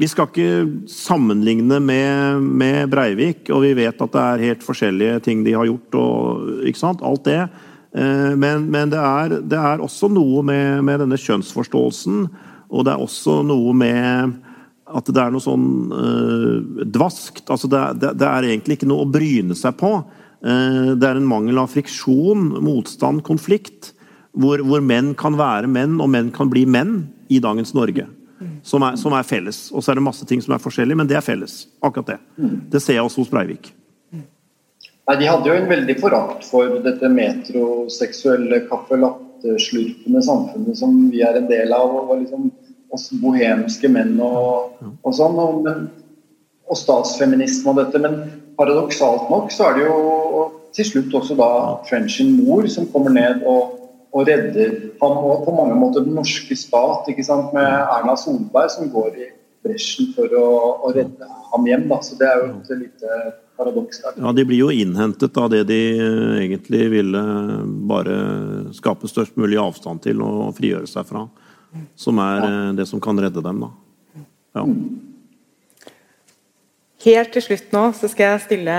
[0.01, 5.21] vi skal ikke sammenligne med, med Breivik, og vi vet at det er helt forskjellige
[5.23, 5.95] ting de har gjort.
[5.95, 7.45] og ikke sant, Alt det.
[7.95, 12.27] Eh, Men, men det, er, det er også noe med, med denne kjønnsforståelsen,
[12.75, 14.35] og det er også noe med
[14.85, 17.47] at det er noe sånn eh, dvaskt.
[17.49, 19.95] altså det, det, det er egentlig ikke noe å bryne seg på.
[20.43, 23.93] Eh, det er en mangel av friksjon, motstand, konflikt.
[24.35, 28.09] Hvor, hvor menn kan være menn, og menn kan bli menn i dagens Norge.
[28.63, 29.69] Som er, som er felles.
[29.73, 31.65] Og så er det masse ting som er forskjellig, men det er felles.
[31.85, 32.19] Akkurat det.
[32.73, 33.73] Det ser jeg også hos Breivik.
[35.05, 41.21] Nei, De hadde jo en veldig forakt for dette metroseksuelle caffè latte-slurpende samfunnet som vi
[41.27, 41.93] er en del av.
[42.05, 42.49] og liksom
[42.95, 45.39] oss bohemske menn og, og sånn.
[45.41, 45.87] Og, men,
[46.71, 48.01] og statsfeminisme og dette.
[48.03, 48.21] Men
[48.59, 51.49] paradoksalt nok så er det jo til slutt også da
[51.89, 53.81] Frenchin mor som kommer ned og,
[54.15, 58.71] og redder ham og på mange måter den norske stat ikke sant, med Erna Solberg
[58.71, 59.31] som går i
[59.65, 60.51] bresjen for å,
[60.87, 61.89] å redde ham hjem.
[61.91, 61.99] Da.
[62.05, 63.23] Så det er jo et lite
[63.59, 64.19] paradoks der.
[64.21, 67.25] Ja, De blir jo innhentet av det de eh, egentlig ville
[67.91, 68.19] bare
[68.77, 71.27] skape størst mulig avstand til og frigjøre seg fra.
[71.99, 72.53] Som er ja.
[72.79, 74.23] det som kan redde dem, da.
[74.55, 74.63] Ja.
[77.05, 78.75] Helt til slutt nå så skal jeg stille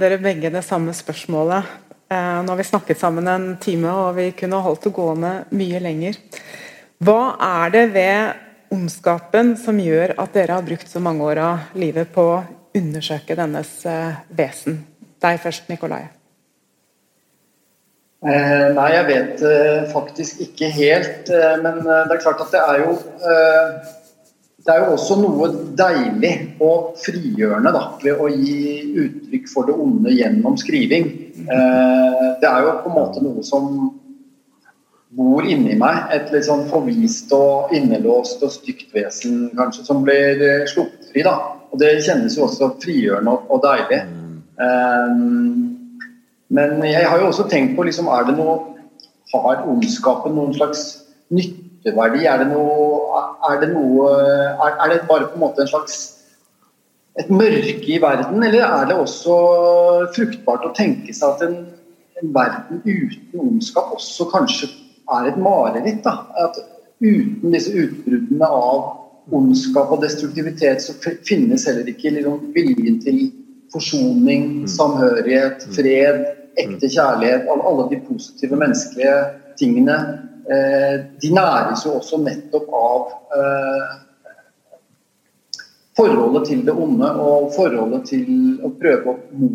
[0.00, 1.68] dere begge det samme spørsmålet.
[2.10, 5.78] Eh, nå har vi snakket sammen en time, og vi kunne holdt det gående mye
[5.78, 6.16] lenger.
[7.06, 11.76] Hva er det ved ondskapen som gjør at dere har brukt så mange år av
[11.78, 12.40] livet på å
[12.74, 14.80] undersøke dennes eh, vesen?
[15.22, 16.02] Deg først, Nikolai.
[18.26, 19.46] Eh, nei, jeg vet
[19.94, 21.30] faktisk ikke helt.
[21.62, 22.98] Men det er klart at det er jo
[24.60, 25.46] Det er jo også noe
[25.78, 31.06] deilig og frigjørende da, ved å gi uttrykk for det onde gjennom skriving.
[31.40, 33.70] Eh, det er jo på en måte noe som
[35.16, 36.12] bor inni meg.
[36.12, 41.24] Et litt sånn forvist og innelåst og stygt vesen kanskje, som blir sluppet fri.
[41.24, 41.38] da.
[41.70, 44.02] Og det kjennes jo også frigjørende og, og deilig.
[44.60, 45.14] Eh,
[46.50, 48.58] men jeg har jo også tenkt på liksom, er det noe
[49.30, 50.80] Har ondskapen noen slags
[51.80, 52.24] nytteverdi?
[52.26, 53.20] Er det noe,
[53.50, 56.16] er det, noe er, er, det bare på en måte en slags
[57.18, 59.34] et mørke i verden, eller er det også
[60.14, 61.56] fruktbart å tenke seg at en,
[62.20, 64.70] en verden uten ondskap også kanskje
[65.10, 66.04] er et mareritt?
[66.04, 66.56] da, At
[67.02, 70.94] uten disse utbruddene av ondskap og destruktivitet, så
[71.26, 73.20] finnes heller ikke liksom, viljen til
[73.70, 76.24] forsoning, samhørighet, fred
[76.58, 79.18] ekte kjærlighet, alle de positive menneskelige
[79.58, 79.96] tingene,
[80.50, 83.90] de næres jo også nettopp av eh,
[86.00, 88.32] forholdet til det onde og forholdet til
[88.64, 89.50] å prøve å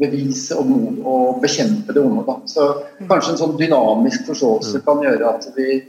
[0.00, 0.70] bevise og,
[1.04, 2.24] og bekjempe det onde.
[2.26, 2.36] Da.
[2.48, 2.66] Så
[3.10, 5.80] kanskje en sånn dynamisk forståelse kan gjøre at vi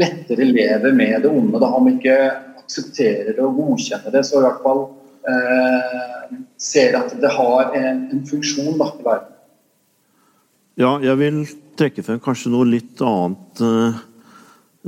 [0.00, 1.60] lettere lever med det onde.
[1.60, 2.18] Da, om vi ikke
[2.62, 4.86] aksepterer det og godkjenner det, så i hvert fall
[5.28, 9.36] eh, ser at det har en, en funksjon da, i verden.
[10.80, 11.42] Ja, jeg vil
[11.80, 13.62] trekke frem kanskje noe litt annet.
[13.64, 14.00] Eh,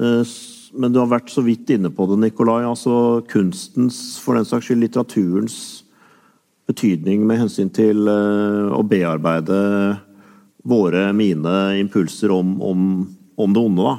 [0.02, 0.34] eh,
[0.72, 2.62] men du har vært så vidt inne på det, Nikolai.
[2.68, 5.56] Altså kunstens, for den saks skyld litteraturens
[6.70, 9.58] betydning med hensyn til eh, å bearbeide
[10.68, 12.88] våre, mine impulser om, om,
[13.40, 13.88] om det onde.
[13.88, 13.96] Da.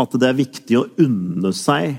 [0.00, 1.98] At det er viktig å unne seg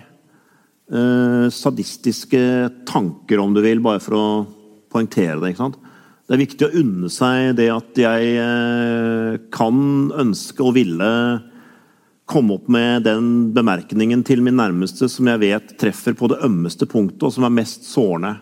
[1.52, 2.40] sadistiske
[2.88, 4.24] tanker, om du vil, bare for å
[4.92, 5.52] poengtere det.
[5.52, 5.81] ikke sant?
[6.32, 9.80] Det er viktig å unne seg det at jeg eh, kan
[10.16, 11.10] ønske og ville
[12.32, 16.88] komme opp med den bemerkningen til min nærmeste som jeg vet treffer på det ømmeste
[16.88, 18.38] punktet, og som er mest sårende.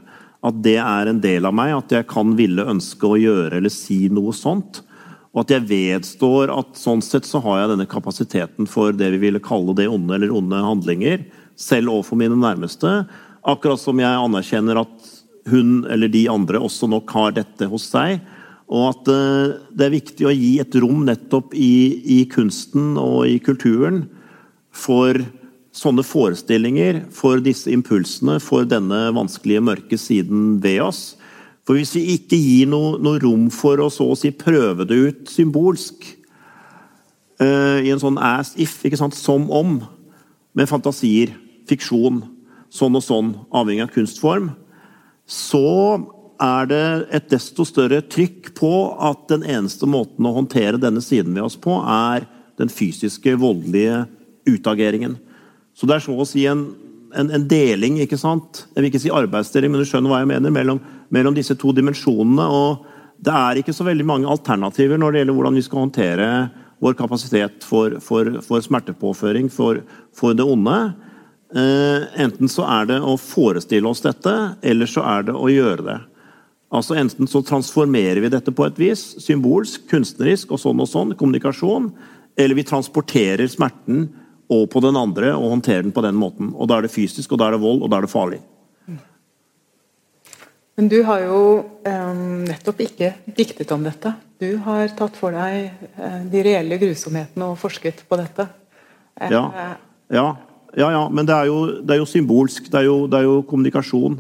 [0.46, 3.74] At det er en del av meg, at jeg kan ville ønske å gjøre eller
[3.74, 4.84] si noe sånt.
[5.34, 9.24] Og at jeg vedstår at sånn sett så har jeg denne kapasiteten for det vi
[9.26, 11.26] ville kalle det onde eller onde handlinger,
[11.58, 13.00] selv overfor mine nærmeste.
[13.50, 15.16] Akkurat som jeg anerkjenner at
[15.52, 18.20] hun eller de andre også nok har dette hos seg.
[18.70, 21.74] Og at eh, det er viktig å gi et rom nettopp i,
[22.06, 24.04] i kunsten og i kulturen
[24.70, 25.18] for
[25.76, 31.04] sånne forestillinger, for disse impulsene, for denne vanskelige, mørke siden ved oss.
[31.66, 34.98] For hvis vi ikke gir noe, noe rom for å så å si prøve det
[34.98, 36.08] ut symbolsk,
[37.42, 39.78] uh, i en sånn as if, ikke sant, som om,
[40.58, 41.36] med fantasier,
[41.70, 42.24] fiksjon,
[42.74, 44.50] sånn og sånn, avhengig av kunstform,
[45.30, 46.00] så
[46.42, 48.74] er det et desto større trykk på
[49.10, 52.26] at den eneste måten å håndtere denne siden ved oss på, er
[52.60, 54.06] den fysiske, voldelige
[54.50, 55.18] utageringen.
[55.76, 56.66] Så det er så å si en,
[57.14, 58.66] en, en, deling, ikke sant?
[58.74, 60.82] Jeg vil ikke si arbeidsdeling, men du skjønner hva jeg mener, mellom,
[61.14, 62.48] mellom disse to dimensjonene.
[62.48, 62.88] og
[63.20, 66.28] det er ikke så veldig mange alternativer når det gjelder hvordan vi skal håndtere
[66.80, 69.82] vår kapasitet for, for, for smertepåføring, for,
[70.16, 70.78] for det onde.
[71.56, 75.86] Eh, enten så er det å forestille oss dette, eller så er det å gjøre
[75.88, 75.98] det.
[76.70, 81.16] Altså Enten så transformerer vi dette på et vis, symbolsk, kunstnerisk og sånn og sånn,
[81.18, 81.90] kommunikasjon,
[82.38, 84.06] eller vi transporterer smerten
[84.50, 86.54] og på den andre og håndterer den på den måten.
[86.54, 88.42] Og Da er det fysisk, og da er det vold, og da er det farlig.
[90.80, 91.40] Men du har jo
[91.84, 94.14] eh, nettopp ikke diktet om dette.
[94.40, 98.46] Du har tatt for deg eh, de reelle grusomhetene og forsket på dette.
[99.20, 99.42] Eh, ja,
[100.08, 100.28] ja.
[100.78, 102.70] Ja, ja, men det er jo, det er jo symbolsk.
[102.70, 104.20] Det er jo, det er jo kommunikasjon.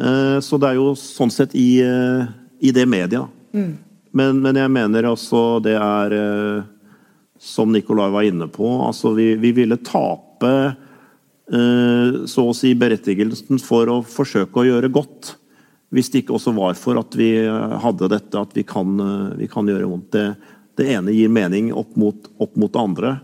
[0.00, 2.24] Eh, så det er jo sånn sett i, eh,
[2.64, 3.26] i det media.
[3.52, 3.72] Mm.
[4.16, 6.66] Men, men, jeg mener altså det er eh,
[7.38, 13.60] Som Nikolai var inne på, altså vi, vi ville tape eh, så å si berettigelsen
[13.62, 15.34] for å forsøke å gjøre godt.
[15.94, 17.30] Hvis det ikke også var for at vi
[17.84, 18.98] hadde dette at vi kan,
[19.38, 20.10] vi kan gjøre vondt.
[20.12, 20.26] Det,
[20.76, 23.14] det ene gir mening opp mot, opp mot det andre.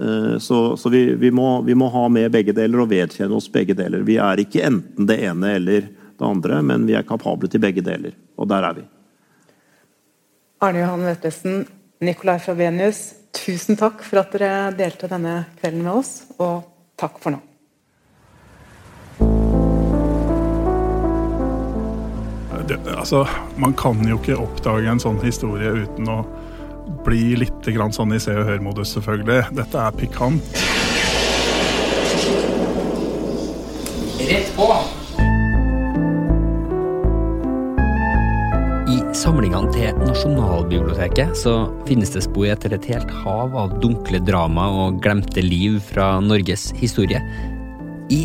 [0.00, 3.48] Eh, så, så vi, vi, må, vi, må, ha med begge deler og vedkjenne oss
[3.52, 4.04] begge deler.
[4.04, 7.84] Vi er ikke enten det ene eller det andre, men vi er kapable til begge
[7.84, 8.16] deler.
[8.36, 8.86] Og der er vi.
[10.64, 11.66] Arne Johan Vetlesen,
[12.04, 16.64] Nikolai Fabenius, tusen takk for at dere delte denne kvelden med oss, og
[16.96, 17.42] takk for nå.
[22.66, 23.20] Det, altså,
[23.62, 26.22] man kan jo ikke oppdage en sånn historie uten å
[27.06, 29.50] blir litt sånn i se og hør-modus, selvfølgelig.
[29.56, 30.60] Dette er pikant.
[34.26, 34.68] Rett på!
[38.86, 41.56] I samlingene til Nasjonalbiblioteket så
[41.88, 46.68] finnes det spor etter et helt hav av dunkle drama og glemte liv fra Norges
[46.78, 47.22] historie.
[48.14, 48.24] I